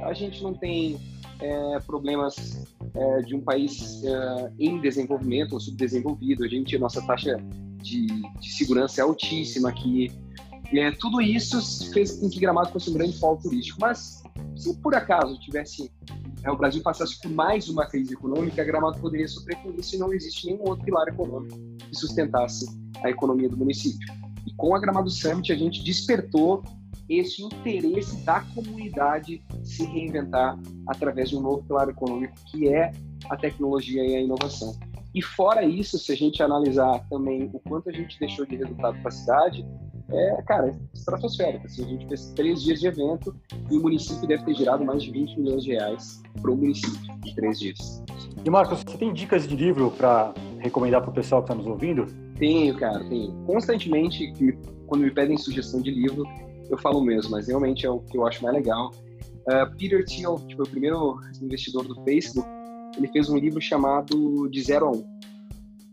A 0.03 0.13
gente 0.13 0.43
não 0.43 0.55
tem 0.55 0.99
é, 1.41 1.79
problemas 1.87 2.67
é, 2.93 3.23
de 3.23 3.37
um 3.37 3.41
país 3.41 4.03
é, 4.03 4.53
em 4.59 4.81
desenvolvimento 4.81 5.53
ou 5.53 5.61
subdesenvolvido. 5.61 6.45
A 6.45 6.49
gente, 6.49 6.77
nossa 6.79 7.01
taxa 7.07 7.37
de, 7.77 8.07
de 8.07 8.51
segurança 8.51 9.01
é 9.01 9.05
altíssima 9.05 9.69
aqui. 9.69 10.11
É, 10.73 10.91
tudo 10.93 11.21
isso 11.21 11.93
fez 11.93 12.19
com 12.19 12.29
que 12.29 12.41
Gramado 12.41 12.71
fosse 12.71 12.91
um 12.91 12.95
grande 12.95 13.19
polo 13.19 13.39
turístico. 13.41 13.79
Mas 13.81 14.21
se 14.57 14.77
por 14.79 14.95
acaso 14.95 15.39
tivesse 15.41 15.91
é, 16.43 16.51
o 16.51 16.57
Brasil 16.57 16.83
passasse 16.83 17.21
por 17.21 17.31
mais 17.31 17.69
uma 17.69 17.87
crise 17.87 18.15
econômica, 18.15 18.63
a 18.63 18.65
Gramado 18.65 18.99
poderia 18.99 19.29
sofrer 19.29 19.57
com 19.63 19.71
isso 19.73 19.97
e 19.97 19.99
não 19.99 20.13
existe 20.13 20.47
nenhum 20.47 20.69
outro 20.69 20.85
pilar 20.85 21.09
econômico 21.09 21.59
que 21.79 21.95
sustentasse 21.95 22.67
a 23.03 23.11
economia 23.11 23.49
do 23.49 23.57
município. 23.57 24.09
E 24.47 24.55
com 24.55 24.75
a 24.75 24.79
Gramado 24.79 25.11
Summit 25.11 25.53
a 25.53 25.57
gente 25.57 25.83
despertou 25.85 26.63
esse 27.09 27.43
interesse 27.43 28.17
da 28.25 28.41
comunidade 28.55 29.43
se 29.65 29.85
reinventar 29.85 30.59
através 30.87 31.31
de 31.31 31.37
um 31.37 31.41
novo 31.41 31.63
pilar 31.65 31.89
econômico 31.89 32.35
que 32.47 32.69
é 32.69 32.93
a 33.29 33.37
tecnologia 33.37 34.07
e 34.07 34.15
a 34.15 34.21
inovação. 34.21 34.79
E 35.13 35.21
fora 35.21 35.65
isso, 35.65 35.99
se 35.99 36.13
a 36.13 36.17
gente 36.17 36.41
analisar 36.41 37.05
também 37.09 37.51
o 37.53 37.59
quanto 37.59 37.91
a 37.91 37.93
gente 37.93 38.19
deixou 38.19 38.47
de 38.47 38.57
resultado 38.57 38.97
para 39.01 39.09
a 39.09 39.13
cidade, 39.13 39.67
é, 40.13 40.43
cara, 40.43 40.73
estratosférica. 40.95 41.67
Assim, 41.67 41.85
a 41.85 41.89
gente 41.89 42.07
fez 42.07 42.33
três 42.33 42.63
dias 42.63 42.81
de 42.81 42.87
evento 42.87 43.35
e 43.71 43.77
o 43.77 43.83
município 43.83 44.27
deve 44.27 44.45
ter 44.45 44.55
gerado 44.55 44.85
mais 44.85 45.03
de 45.03 45.11
20 45.11 45.39
milhões 45.39 45.65
de 45.65 45.73
reais 45.73 46.23
para 46.41 46.51
o 46.51 46.57
município 46.57 46.99
em 47.25 47.35
três 47.35 47.59
dias. 47.59 48.03
E 48.45 48.51
Marcos, 48.51 48.83
você 48.83 48.97
tem 48.97 49.13
dicas 49.13 49.47
de 49.47 49.57
livro 49.57 49.91
para 49.91 50.35
recomendar 50.59 51.01
para 51.01 51.11
o 51.11 51.15
pessoal 51.15 51.43
que 51.43 51.53
está 51.53 51.55
nos 51.55 51.67
ouvindo? 51.67 52.07
Tenho, 52.39 52.77
cara, 52.77 53.01
tenho. 53.09 53.33
Constantemente, 53.45 54.33
quando 54.87 55.03
me 55.03 55.11
pedem 55.11 55.37
sugestão 55.37 55.81
de 55.81 55.91
livro, 55.91 56.25
eu 56.71 56.79
falo 56.79 57.03
mesmo, 57.03 57.33
mas 57.33 57.49
realmente 57.49 57.85
é 57.85 57.91
o 57.91 58.01
que 58.01 58.17
eu 58.17 58.27
acho 58.27 58.43
mais 58.43 58.55
legal. 58.55 58.91
Uh, 59.49 59.77
Peter 59.77 60.05
Thiel, 60.05 60.37
que 60.49 60.57
foi 60.57 60.65
o 60.65 60.69
primeiro 60.69 61.21
investidor 61.43 61.87
do 61.87 61.95
Facebook, 62.05 62.49
ele 62.97 63.09
fez 63.09 63.29
um 63.29 63.37
livro 63.37 63.61
chamado 63.61 64.49
De 64.49 64.63
Zero 64.63 64.87
a 64.87 64.91
Um. 64.91 65.05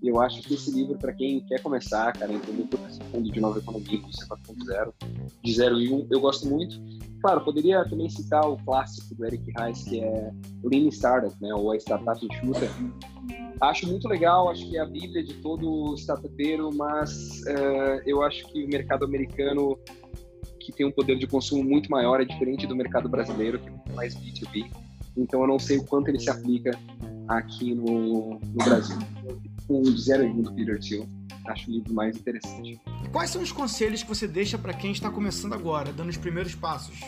E 0.01 0.09
eu 0.09 0.21
acho 0.21 0.41
que 0.41 0.53
esse 0.53 0.71
livro, 0.71 0.97
para 0.97 1.11
quem 1.13 1.39
quer 1.41 1.61
começar, 1.61 2.13
cara, 2.13 2.31
entender 2.31 2.63
todo 2.67 2.85
esse 2.87 2.99
fundo 3.05 3.31
de 3.31 3.39
nova 3.39 3.57
economia, 3.57 3.97
indústria 3.97 4.27
4.0, 4.27 4.93
de 5.43 5.53
0 5.53 5.81
e 5.81 5.91
1, 5.91 5.95
um, 5.95 6.07
eu 6.11 6.19
gosto 6.19 6.47
muito. 6.47 6.79
Claro, 7.21 7.41
poderia 7.41 7.83
também 7.89 8.07
citar 8.09 8.47
o 8.47 8.57
clássico 8.57 9.15
do 9.15 9.25
Eric 9.25 9.43
Rice, 9.59 9.89
que 9.89 9.99
é 9.99 10.31
Lean 10.63 10.87
Startup, 10.89 11.35
né, 11.41 11.53
ou 11.53 11.71
a 11.71 11.77
Startup 11.77 12.23
Enxuta. 12.23 12.69
Acho 13.59 13.87
muito 13.87 14.07
legal, 14.07 14.49
acho 14.49 14.69
que 14.69 14.77
é 14.77 14.81
a 14.81 14.85
bíblia 14.85 15.23
de 15.23 15.33
todo 15.35 15.95
startupeiro, 15.95 16.69
mas 16.75 17.41
uh, 17.41 18.01
eu 18.05 18.21
acho 18.21 18.47
que 18.51 18.63
o 18.63 18.67
mercado 18.67 19.03
americano, 19.03 19.79
que 20.59 20.71
tem 20.71 20.85
um 20.85 20.91
poder 20.91 21.17
de 21.17 21.25
consumo 21.25 21.63
muito 21.63 21.89
maior, 21.89 22.21
é 22.21 22.25
diferente 22.25 22.67
do 22.67 22.75
mercado 22.75 23.09
brasileiro, 23.09 23.57
que 23.57 23.67
é 23.67 23.71
muito 23.71 23.93
mais 23.93 24.15
B2B. 24.15 24.69
Então 25.17 25.41
eu 25.41 25.47
não 25.47 25.57
sei 25.57 25.79
o 25.79 25.83
quanto 25.83 26.09
ele 26.09 26.19
se 26.19 26.29
aplica 26.29 26.77
aqui 27.27 27.73
no, 27.73 28.39
no 28.39 28.63
Brasil. 28.63 28.97
Com 29.67 29.81
o 29.81 29.97
Zero 29.97 30.25
e 30.25 30.41
do 30.41 30.53
Peter 30.53 30.79
Thiel, 30.79 31.07
acho 31.47 31.69
o 31.69 31.73
livro 31.73 31.93
mais 31.93 32.15
interessante. 32.15 32.79
Quais 33.11 33.29
são 33.29 33.41
os 33.41 33.51
conselhos 33.51 34.03
que 34.03 34.09
você 34.09 34.27
deixa 34.27 34.57
para 34.57 34.73
quem 34.73 34.91
está 34.91 35.09
começando 35.09 35.53
agora, 35.53 35.91
dando 35.91 36.09
os 36.09 36.17
primeiros 36.17 36.55
passos? 36.55 36.99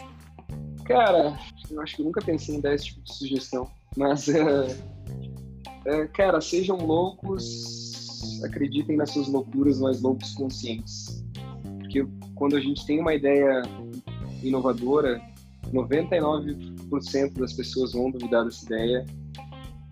Cara, 0.86 1.40
eu 1.70 1.82
acho 1.82 1.96
que 1.96 2.04
nunca 2.04 2.22
pensei 2.22 2.56
em 2.56 2.62
dar 2.62 2.74
esse 2.74 2.86
tipo 2.86 3.02
de 3.02 3.14
sugestão, 3.14 3.70
mas, 3.96 4.28
uh, 4.28 4.34
uh, 5.86 6.10
cara, 6.14 6.42
sejam 6.42 6.78
loucos, 6.78 8.42
acreditem 8.44 8.98
nas 8.98 9.12
suas 9.12 9.28
loucuras, 9.28 9.80
mas 9.80 10.02
loucos 10.02 10.34
conscientes. 10.34 11.24
Porque 11.80 12.06
quando 12.36 12.56
a 12.56 12.60
gente 12.60 12.86
tem 12.86 13.00
uma 13.00 13.14
ideia 13.14 13.62
inovadora, 14.42 15.22
99% 15.72 17.34
das 17.34 17.54
pessoas 17.54 17.94
vão 17.94 18.10
duvidar 18.12 18.46
dessa 18.46 18.66
ideia 18.66 19.06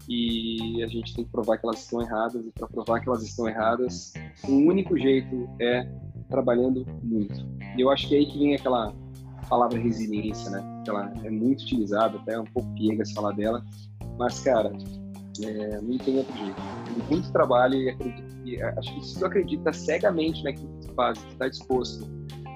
e 0.07 0.81
a 0.83 0.87
gente 0.87 1.13
tem 1.13 1.25
que 1.25 1.31
provar 1.31 1.57
que 1.57 1.65
elas 1.65 1.83
estão 1.83 2.01
erradas 2.01 2.45
e 2.45 2.51
para 2.51 2.67
provar 2.67 3.01
que 3.01 3.09
elas 3.09 3.23
estão 3.23 3.47
erradas, 3.47 4.13
o 4.47 4.53
único 4.53 4.97
jeito 4.97 5.49
é 5.59 5.87
trabalhando 6.29 6.85
muito. 7.03 7.45
E 7.77 7.81
eu 7.81 7.89
acho 7.89 8.07
que 8.07 8.15
é 8.15 8.19
aí 8.19 8.25
que 8.25 8.39
vem 8.39 8.55
aquela 8.55 8.93
palavra 9.49 9.79
resiliência, 9.79 10.49
né? 10.49 10.81
Que 10.83 10.89
ela 10.89 11.11
é 11.23 11.29
muito 11.29 11.63
utilizada, 11.63 12.17
até 12.17 12.33
é 12.33 12.39
um 12.39 12.45
pouco 12.45 12.69
piegas 12.75 13.11
falar 13.11 13.33
dela, 13.33 13.63
mas 14.17 14.39
cara, 14.39 14.71
é, 15.43 15.81
não 15.81 15.97
tem 15.97 16.17
outro 16.17 16.37
jeito. 16.37 16.61
Muito 17.09 17.31
trabalho 17.31 17.75
e 17.75 17.89
acredito 17.89 18.43
que, 18.43 18.61
acho 18.61 18.95
que 18.95 19.05
se 19.05 19.19
tu 19.19 19.25
acredita 19.25 19.73
cegamente 19.73 20.43
naquilo 20.43 20.67
que 20.79 20.87
tu 20.87 20.93
faz, 20.93 21.17
está 21.31 21.47
disposto 21.47 22.07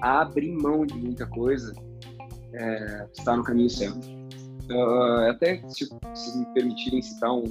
a 0.02 0.22
abrir 0.22 0.52
mão 0.52 0.84
de 0.84 0.94
muita 0.94 1.26
coisa, 1.26 1.72
é, 2.54 3.06
está 3.12 3.36
no 3.36 3.44
caminho 3.44 3.70
certo. 3.70 4.21
Uh, 4.70 5.30
até 5.30 5.62
se, 5.68 6.38
me 6.38 6.46
permitirem 6.54 7.02
citar 7.02 7.32
um, 7.32 7.44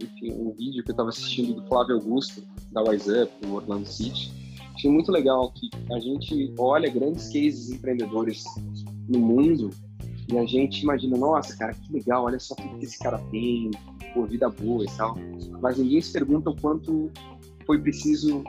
enfim, 0.00 0.32
um 0.32 0.52
vídeo 0.52 0.82
que 0.84 0.90
eu 0.90 0.92
estava 0.92 1.08
assistindo 1.08 1.54
do 1.54 1.66
Flávio 1.66 1.96
Augusto, 1.96 2.42
da 2.72 2.82
Wise 2.82 3.22
Up, 3.22 3.32
do 3.42 3.54
Orlando 3.54 3.86
City, 3.86 4.32
achei 4.74 4.90
muito 4.90 5.10
legal 5.10 5.52
que 5.52 5.70
a 5.92 5.98
gente 5.98 6.54
olha 6.58 6.88
grandes 6.88 7.28
cases 7.28 7.70
empreendedores 7.70 8.44
no 9.08 9.18
mundo 9.18 9.70
e 10.32 10.38
a 10.38 10.46
gente 10.46 10.82
imagina, 10.82 11.18
nossa, 11.18 11.56
cara, 11.56 11.74
que 11.74 11.92
legal, 11.92 12.24
olha 12.24 12.38
só 12.38 12.54
tudo 12.54 12.78
que 12.78 12.86
esse 12.86 12.98
cara 12.98 13.18
tem, 13.30 13.70
por 14.14 14.26
vida 14.26 14.48
boa 14.48 14.84
e 14.84 14.90
tal. 14.96 15.16
Mas 15.60 15.76
ninguém 15.76 16.00
se 16.00 16.12
pergunta 16.12 16.50
o 16.50 16.56
quanto 16.56 17.10
foi 17.66 17.78
preciso 17.78 18.42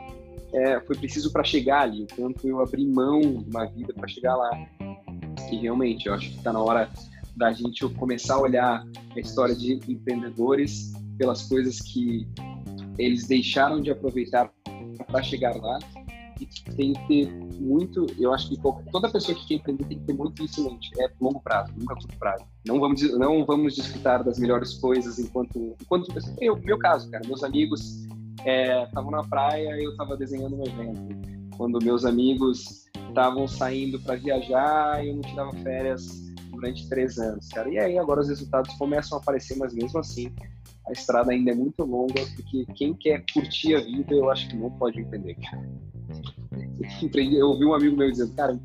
é, 0.54 0.80
foi 0.82 0.96
preciso 0.96 1.32
para 1.32 1.44
chegar 1.44 1.82
ali, 1.82 2.04
o 2.04 2.08
quanto 2.16 2.48
eu 2.48 2.62
abri 2.62 2.86
mão 2.86 3.20
de 3.20 3.50
uma 3.50 3.66
vida 3.66 3.94
para 3.94 4.08
chegar 4.08 4.36
lá. 4.38 4.52
E 5.52 5.58
realmente, 5.58 6.08
eu 6.08 6.14
acho 6.14 6.30
que 6.30 6.38
está 6.38 6.54
na 6.54 6.62
hora 6.62 6.90
da 7.36 7.52
gente 7.52 7.88
começar 7.90 8.36
a 8.36 8.42
olhar 8.42 8.86
a 9.16 9.20
história 9.20 9.56
de 9.56 9.74
empreendedores 9.88 10.94
pelas 11.18 11.44
coisas 11.44 11.80
que 11.82 12.28
eles 12.98 13.28
deixaram 13.28 13.82
de 13.82 13.92
aproveitar 13.92 14.52
para 15.08 15.24
chegar 15.24 15.56
lá. 15.56 15.80
E 16.40 16.46
tem 16.76 16.92
que 16.92 17.08
ter 17.08 17.32
muito, 17.62 18.06
eu 18.20 18.34
acho 18.34 18.50
que 18.50 18.60
toda 18.92 19.10
pessoa 19.10 19.38
que 19.38 19.48
quer 19.48 19.54
empreender 19.56 19.86
tem 19.86 20.00
que 20.00 20.06
ter 20.06 20.14
muito 20.14 20.44
isso 20.44 20.60
em 20.60 20.66
mente. 20.66 20.90
É 21.00 21.10
longo 21.20 21.40
prazo, 21.40 21.72
nunca 21.78 21.96
curto 21.96 22.18
prazo. 22.18 22.46
Não 22.68 22.78
vamos, 22.80 23.02
não 23.18 23.46
vamos 23.46 23.76
desfrutar 23.76 24.22
das 24.22 24.38
melhores 24.38 24.74
coisas 24.74 25.18
enquanto. 25.18 25.76
enquanto 25.82 26.10
eu, 26.42 26.58
meu 26.58 26.78
caso, 26.78 27.10
cara, 27.10 27.26
meus 27.26 27.42
amigos 27.42 28.06
estavam 28.40 29.10
é, 29.10 29.12
na 29.12 29.24
praia 29.24 29.82
eu 29.82 29.92
estava 29.92 30.18
desenhando 30.18 30.58
um 30.58 30.66
evento. 30.66 31.56
Quando 31.56 31.80
meus 31.82 32.04
amigos 32.04 32.86
estavam 33.08 33.48
saindo 33.48 33.98
para 34.02 34.16
viajar 34.16 35.06
eu 35.06 35.16
não 35.16 35.22
tirava 35.22 35.54
férias 35.54 36.25
durante 36.66 36.90
três 36.90 37.18
anos, 37.20 37.48
cara. 37.50 37.70
E 37.70 37.78
aí 37.78 38.00
agora 38.00 38.22
os 38.22 38.30
resultados 38.30 38.74
começam 38.76 39.18
a 39.18 39.22
aparecer, 39.22 39.56
mas 39.58 39.74
mesmo 39.74 40.00
assim 40.00 40.34
a 40.88 40.92
estrada 40.92 41.32
ainda 41.32 41.52
é 41.52 41.56
muito 41.56 41.84
longa, 41.84 42.26
porque 42.36 42.66
quem 42.76 42.94
quer 42.94 43.24
curtir 43.34 43.76
a 43.76 43.80
vida, 43.80 44.14
eu 44.14 44.30
acho 44.30 44.48
que 44.50 44.56
não 44.56 44.72
pode 44.72 45.00
empreender, 45.00 45.36
cara. 45.36 45.68
Eu 47.16 47.48
ouvi 47.48 47.66
um 47.66 47.74
amigo 47.74 47.98
meu 47.98 48.12
dizendo, 48.12 48.36
cara, 48.36 48.58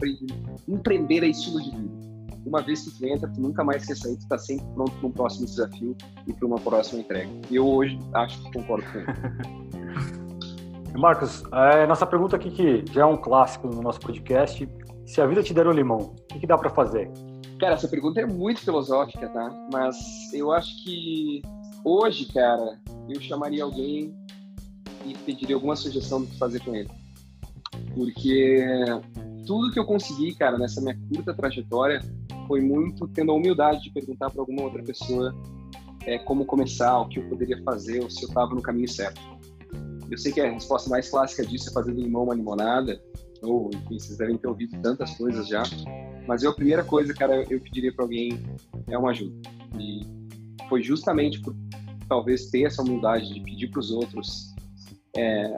empreender 0.68 1.22
é 1.22 1.28
estilo 1.28 1.62
de 1.62 1.70
vida. 1.70 2.00
Uma 2.44 2.60
vez 2.60 2.82
que 2.82 2.98
tu 2.98 3.06
entra, 3.06 3.28
tu 3.28 3.40
nunca 3.40 3.64
mais 3.64 3.86
quer 3.86 3.96
sair, 3.96 4.16
tu 4.18 4.28
tá 4.28 4.36
sempre 4.36 4.66
pronto 4.74 4.92
para 4.92 5.06
um 5.06 5.12
próximo 5.12 5.46
desafio 5.46 5.96
e 6.26 6.32
para 6.32 6.46
uma 6.46 6.58
próxima 6.58 7.00
entrega. 7.00 7.30
E 7.50 7.56
eu 7.56 7.66
hoje 7.66 7.98
acho 8.14 8.42
que 8.42 8.52
concordo 8.52 8.84
com 8.92 8.98
ele. 8.98 9.06
Marcos, 10.98 11.42
é, 11.52 11.86
nossa 11.86 12.04
pergunta 12.04 12.36
aqui 12.36 12.50
que 12.50 12.84
já 12.92 13.02
é 13.02 13.06
um 13.06 13.16
clássico 13.16 13.68
no 13.68 13.80
nosso 13.80 14.00
podcast, 14.00 14.68
se 15.06 15.20
a 15.20 15.26
vida 15.26 15.42
te 15.42 15.54
der 15.54 15.66
um 15.66 15.72
limão, 15.72 15.98
o 15.98 16.14
que, 16.28 16.40
que 16.40 16.46
dá 16.46 16.58
para 16.58 16.68
fazer? 16.68 17.10
Cara, 17.60 17.74
essa 17.74 17.88
pergunta 17.88 18.18
é 18.18 18.26
muito 18.26 18.60
filosófica, 18.60 19.28
tá? 19.28 19.68
Mas 19.70 20.32
eu 20.32 20.50
acho 20.50 20.82
que 20.82 21.42
hoje, 21.84 22.24
cara, 22.32 22.80
eu 23.06 23.20
chamaria 23.20 23.62
alguém 23.62 24.14
e 25.04 25.12
pediria 25.26 25.56
alguma 25.56 25.76
sugestão 25.76 26.22
do 26.22 26.26
que 26.26 26.38
fazer 26.38 26.60
com 26.60 26.74
ele. 26.74 26.88
Porque 27.94 28.64
tudo 29.46 29.70
que 29.70 29.78
eu 29.78 29.84
consegui, 29.84 30.34
cara, 30.34 30.56
nessa 30.56 30.80
minha 30.80 30.98
curta 31.12 31.34
trajetória, 31.34 32.00
foi 32.48 32.62
muito 32.62 33.06
tendo 33.08 33.30
a 33.30 33.34
humildade 33.34 33.82
de 33.82 33.90
perguntar 33.92 34.30
para 34.30 34.40
alguma 34.40 34.62
outra 34.62 34.82
pessoa 34.82 35.34
é, 36.06 36.18
como 36.18 36.46
começar, 36.46 36.98
o 36.98 37.08
que 37.08 37.18
eu 37.18 37.28
poderia 37.28 37.62
fazer, 37.62 38.02
ou 38.02 38.08
se 38.08 38.22
eu 38.22 38.28
estava 38.28 38.54
no 38.54 38.62
caminho 38.62 38.88
certo. 38.88 39.20
Eu 40.10 40.16
sei 40.16 40.32
que 40.32 40.40
a 40.40 40.50
resposta 40.50 40.88
mais 40.88 41.10
clássica 41.10 41.44
disso 41.44 41.68
é 41.68 41.72
fazer 41.74 41.92
limão 41.92 42.24
uma 42.24 42.34
limonada, 42.34 42.98
ou 43.42 43.70
enfim, 43.74 43.98
vocês 43.98 44.16
devem 44.16 44.38
ter 44.38 44.48
ouvido 44.48 44.80
tantas 44.80 45.14
coisas 45.16 45.46
já, 45.46 45.62
mas 46.30 46.44
eu, 46.44 46.52
a 46.52 46.54
primeira 46.54 46.84
coisa, 46.84 47.12
cara, 47.12 47.44
eu 47.50 47.58
pediria 47.58 47.92
para 47.92 48.04
alguém 48.04 48.40
é 48.86 48.96
uma 48.96 49.10
ajuda. 49.10 49.34
E 49.80 50.06
foi 50.68 50.80
justamente 50.80 51.40
por 51.40 51.56
talvez 52.08 52.46
ter 52.50 52.66
essa 52.66 52.82
humildade 52.82 53.34
de 53.34 53.40
pedir 53.40 53.68
para 53.68 53.80
os 53.80 53.90
outros 53.90 54.54
é, 55.16 55.56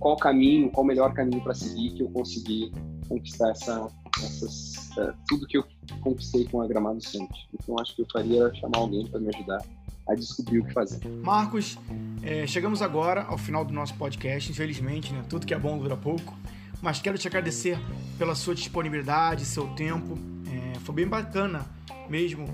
qual 0.00 0.16
caminho, 0.16 0.72
qual 0.72 0.82
o 0.82 0.86
melhor 0.88 1.14
caminho 1.14 1.40
para 1.40 1.54
seguir 1.54 1.90
que 1.90 2.02
eu 2.02 2.10
consegui 2.10 2.72
conquistar 3.08 3.50
essa, 3.50 3.86
essas, 4.16 4.90
é, 4.98 5.14
tudo 5.28 5.46
que 5.46 5.56
eu 5.56 5.64
conquistei 6.00 6.44
com 6.46 6.62
a 6.62 6.66
Gramado 6.66 7.00
Summit. 7.00 7.48
Então 7.54 7.78
acho 7.78 7.94
que 7.94 8.02
eu 8.02 8.06
faria 8.12 8.52
chamar 8.54 8.78
alguém 8.78 9.06
para 9.06 9.20
me 9.20 9.28
ajudar 9.32 9.64
a 10.08 10.14
descobrir 10.16 10.58
o 10.58 10.64
que 10.64 10.72
fazer. 10.72 10.98
Marcos, 11.22 11.78
é, 12.24 12.44
chegamos 12.44 12.82
agora 12.82 13.22
ao 13.22 13.38
final 13.38 13.64
do 13.64 13.72
nosso 13.72 13.94
podcast, 13.94 14.50
infelizmente, 14.50 15.12
né? 15.12 15.22
Tudo 15.28 15.46
que 15.46 15.54
é 15.54 15.58
bom 15.60 15.78
dura 15.78 15.96
pouco 15.96 16.36
mas 16.80 17.00
quero 17.00 17.18
te 17.18 17.26
agradecer 17.26 17.78
pela 18.18 18.34
sua 18.34 18.54
disponibilidade, 18.54 19.44
seu 19.44 19.68
tempo. 19.68 20.18
É, 20.46 20.78
foi 20.80 20.94
bem 20.94 21.06
bacana 21.06 21.66
mesmo 22.08 22.46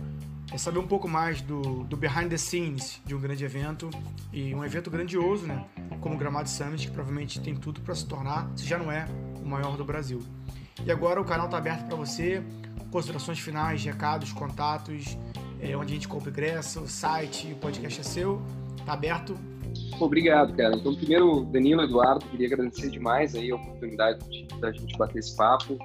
é 0.53 0.59
saber 0.59 0.79
um 0.79 0.87
pouco 0.87 1.09
mais 1.09 1.41
do, 1.41 1.85
do 1.85 1.97
behind 1.97 2.29
the 2.29 2.37
scenes 2.37 3.01
de 3.05 3.15
um 3.15 3.21
grande 3.21 3.45
evento 3.45 3.91
e 4.33 4.55
um 4.55 4.65
evento 4.65 4.89
grandioso, 4.91 5.47
né? 5.47 5.65
Como 6.01 6.15
o 6.15 6.19
Gramado 6.19 6.49
Summit, 6.49 6.87
que 6.87 6.93
provavelmente 6.93 7.41
tem 7.41 7.57
tudo 7.57 7.81
para 7.81 7.95
se 7.95 8.07
tornar, 8.07 8.49
se 8.55 8.65
já 8.65 8.79
não 8.79 8.93
é, 8.93 9.07
o 9.43 9.47
maior 9.47 9.77
do 9.77 9.85
Brasil. 9.85 10.23
E 10.85 10.93
agora 10.93 11.21
o 11.21 11.25
canal 11.25 11.47
está 11.47 11.59
aberto 11.59 11.87
para 11.87 11.97
você, 11.97 12.43
considerações 12.91 13.41
finais, 13.41 13.83
recados, 13.85 14.33
contatos, 14.33 15.19
é, 15.61 15.77
onde 15.77 15.93
a 15.93 15.95
gente 15.95 16.07
compra 16.07 16.31
ingresso, 16.31 16.83
o 16.83 16.89
site, 16.89 17.53
o 17.53 17.57
podcast 17.57 18.01
é 18.01 18.05
seu, 18.05 18.41
está 18.79 18.93
aberto 18.93 19.37
Obrigado, 20.01 20.55
cara. 20.55 20.77
Então, 20.77 20.95
primeiro, 20.95 21.45
Danilo, 21.45 21.83
Eduardo, 21.83 22.25
queria 22.27 22.47
agradecer 22.47 22.91
demais 22.91 23.35
aí 23.35 23.51
a 23.51 23.57
oportunidade 23.57 24.19
de, 24.29 24.47
da 24.61 24.73
gente 24.73 24.97
bater 24.97 25.19
esse 25.19 25.37
papo. 25.37 25.79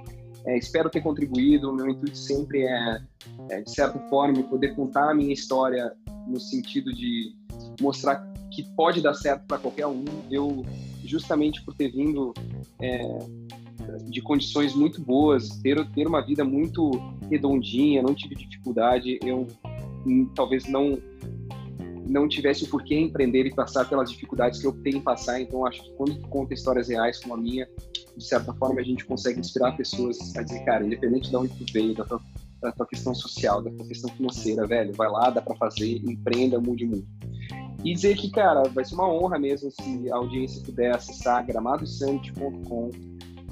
É, 0.45 0.57
espero 0.57 0.89
ter 0.89 1.01
contribuído. 1.01 1.69
O 1.69 1.75
meu 1.75 1.87
intuito 1.89 2.17
sempre 2.17 2.63
é, 2.63 3.01
é, 3.49 3.61
de 3.61 3.71
certa 3.71 3.99
forma, 4.09 4.41
poder 4.43 4.75
contar 4.75 5.11
a 5.11 5.13
minha 5.13 5.33
história 5.33 5.93
no 6.27 6.39
sentido 6.39 6.93
de 6.93 7.35
mostrar 7.79 8.27
que 8.51 8.63
pode 8.75 9.01
dar 9.01 9.13
certo 9.13 9.45
para 9.45 9.57
qualquer 9.57 9.87
um. 9.87 10.03
Eu, 10.29 10.65
justamente 11.03 11.63
por 11.63 11.73
ter 11.75 11.91
vindo 11.91 12.33
é, 12.81 13.19
de 14.09 14.21
condições 14.21 14.73
muito 14.73 15.01
boas, 15.01 15.49
ter, 15.61 15.85
ter 15.91 16.07
uma 16.07 16.21
vida 16.21 16.43
muito 16.43 16.91
redondinha, 17.29 18.01
não 18.01 18.13
tive 18.13 18.35
dificuldade, 18.35 19.19
eu 19.23 19.47
hum, 20.05 20.29
talvez 20.35 20.67
não 20.67 20.97
não 22.09 22.27
tivesse 22.27 22.63
o 22.63 22.67
porquê 22.67 22.99
empreender 22.99 23.45
e 23.45 23.53
passar 23.53 23.87
pelas 23.87 24.11
dificuldades 24.11 24.59
que 24.59 24.67
eu 24.67 24.73
tenho 24.83 24.97
em 24.97 25.01
passar. 25.01 25.39
Então, 25.39 25.65
acho 25.65 25.83
que 25.83 25.91
quando 25.93 26.19
conta 26.27 26.53
histórias 26.53 26.89
reais 26.89 27.19
como 27.19 27.35
a 27.35 27.37
minha, 27.37 27.67
de 28.17 28.25
certa 28.25 28.53
forma, 28.53 28.81
a 28.81 28.83
gente 28.83 29.05
consegue 29.05 29.39
inspirar 29.39 29.77
pessoas 29.77 30.17
a 30.35 30.41
dizer, 30.41 30.65
cara, 30.65 30.85
independente 30.85 31.29
de 31.29 31.35
onde 31.35 31.53
tu 31.53 31.71
veio, 31.71 31.93
da 31.93 32.03
tua 32.03 32.19
da 32.61 32.71
tua 32.71 32.85
questão 32.85 33.15
social, 33.15 33.61
da 33.61 33.71
tua 33.71 33.87
questão 33.87 34.09
financeira, 34.11 34.67
velho. 34.67 34.93
Vai 34.93 35.09
lá, 35.09 35.29
dá 35.29 35.41
para 35.41 35.55
fazer, 35.55 35.97
empreenda, 36.03 36.59
mude 36.59 36.85
muito. 36.85 37.07
E 37.83 37.93
dizer 37.93 38.17
que, 38.17 38.29
cara, 38.29 38.63
vai 38.63 38.83
ser 38.83 38.95
uma 38.95 39.07
honra 39.07 39.39
mesmo 39.39 39.71
se 39.71 40.11
a 40.11 40.15
audiência 40.17 40.61
puder 40.63 40.93
acessar 40.93 41.45
gramadosummit.com, 41.45 42.89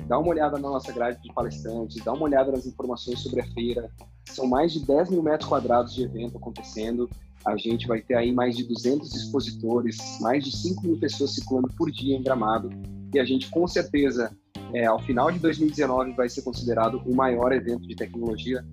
dar 0.07 0.19
uma 0.19 0.29
olhada 0.29 0.57
na 0.57 0.69
nossa 0.69 0.91
grade 0.91 1.21
de 1.21 1.33
palestrantes, 1.33 2.03
dar 2.03 2.13
uma 2.13 2.23
olhada 2.23 2.51
nas 2.51 2.65
informações 2.65 3.19
sobre 3.19 3.41
a 3.41 3.45
feira. 3.53 3.89
São 4.25 4.45
mais 4.45 4.73
de 4.73 4.85
10 4.85 5.11
mil 5.11 5.23
metros 5.23 5.47
quadrados 5.47 5.95
de 5.95 6.03
evento 6.03 6.37
acontecendo. 6.37 7.09
A 7.47 7.55
gente 7.55 7.87
vai 7.87 8.01
ter 8.01 8.15
aí 8.15 8.33
mais 8.33 8.57
de 8.57 8.65
200 8.65 9.13
expositores, 9.15 9.97
mais 10.19 10.43
de 10.43 10.51
5 10.51 10.85
mil 10.85 10.99
pessoas 10.99 11.33
circulando 11.33 11.69
por 11.77 11.89
dia 11.89 12.17
em 12.17 12.21
Gramado. 12.21 12.69
E 13.13 13.19
a 13.19 13.23
gente, 13.23 13.49
com 13.49 13.65
certeza, 13.65 14.35
é, 14.73 14.85
ao 14.85 14.99
final 14.99 15.31
de 15.31 15.39
2019, 15.39 16.11
vai 16.11 16.27
ser 16.27 16.41
considerado 16.41 17.01
o 17.05 17.15
maior 17.15 17.53
evento 17.53 17.87
de 17.87 17.95
tecnologia 17.95 18.65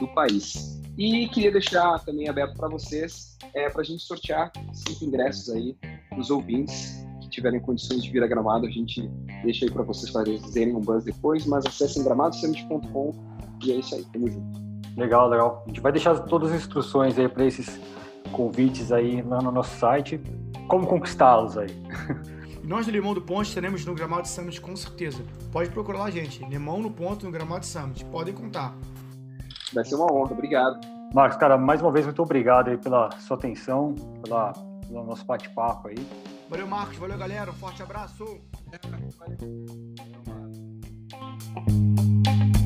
do 0.00 0.08
país. 0.14 0.80
E 0.96 1.28
queria 1.28 1.52
deixar 1.52 1.98
também 2.06 2.26
aberto 2.26 2.56
para 2.56 2.68
vocês, 2.68 3.36
é, 3.54 3.68
para 3.68 3.82
a 3.82 3.84
gente 3.84 4.02
sortear 4.02 4.50
cinco 4.72 5.04
ingressos 5.04 5.50
aí 5.50 5.76
dos 6.16 6.30
ouvintes 6.30 7.04
que 7.20 7.28
tiverem 7.28 7.60
condições 7.60 8.02
de 8.02 8.10
vir 8.10 8.22
a 8.22 8.26
Gramado. 8.26 8.66
A 8.66 8.70
gente 8.70 9.10
deixa 9.44 9.66
aí 9.66 9.70
para 9.70 9.82
vocês 9.82 10.10
fazerem 10.10 10.74
um 10.74 10.80
buzz 10.80 11.04
depois, 11.04 11.44
mas 11.44 11.66
acessem 11.66 12.02
gramadosummit.com 12.02 13.12
e 13.62 13.72
é 13.72 13.74
isso 13.76 13.94
aí, 13.94 14.06
tamo 14.10 14.30
junto. 14.30 14.62
Legal, 14.96 15.28
legal. 15.28 15.62
A 15.66 15.68
gente 15.68 15.80
vai 15.80 15.92
deixar 15.92 16.18
todas 16.20 16.50
as 16.50 16.62
instruções 16.62 17.18
aí 17.18 17.28
para 17.28 17.46
esses 17.46 17.78
convites 18.32 18.90
aí 18.90 19.22
lá 19.22 19.40
no 19.40 19.52
nosso 19.52 19.78
site. 19.78 20.20
Como 20.66 20.86
conquistá-los 20.86 21.56
aí? 21.56 21.68
Nós 22.64 22.86
do 22.86 22.92
Limão 22.92 23.12
do 23.12 23.20
Ponte 23.20 23.52
teremos 23.52 23.84
no 23.84 23.94
Gramado 23.94 24.26
Summit 24.26 24.60
com 24.60 24.74
certeza. 24.74 25.22
Pode 25.50 25.70
procurar 25.70 25.98
lá, 25.98 26.10
gente. 26.10 26.44
Limão 26.44 26.80
no 26.80 26.90
Ponto 26.90 27.26
no 27.26 27.32
Gramado 27.32 27.66
Summit. 27.66 28.04
Podem 28.06 28.32
contar. 28.32 28.74
Vai 29.72 29.84
ser 29.84 29.96
uma 29.96 30.12
honra, 30.12 30.32
obrigado. 30.32 30.80
Marcos, 31.12 31.36
cara, 31.38 31.58
mais 31.58 31.82
uma 31.82 31.90
vez, 31.90 32.06
muito 32.06 32.22
obrigado 32.22 32.70
aí 32.70 32.78
pela 32.78 33.10
sua 33.18 33.36
atenção, 33.36 33.94
pela, 34.22 34.52
pelo 34.86 35.04
nosso 35.04 35.24
bate-papo 35.24 35.88
aí. 35.88 35.96
Valeu, 36.48 36.66
Marcos. 36.66 36.96
Valeu, 36.96 37.18
galera. 37.18 37.50
Um 37.50 37.54
forte 37.54 37.82
abraço. 37.82 38.40
Valeu. 42.38 42.61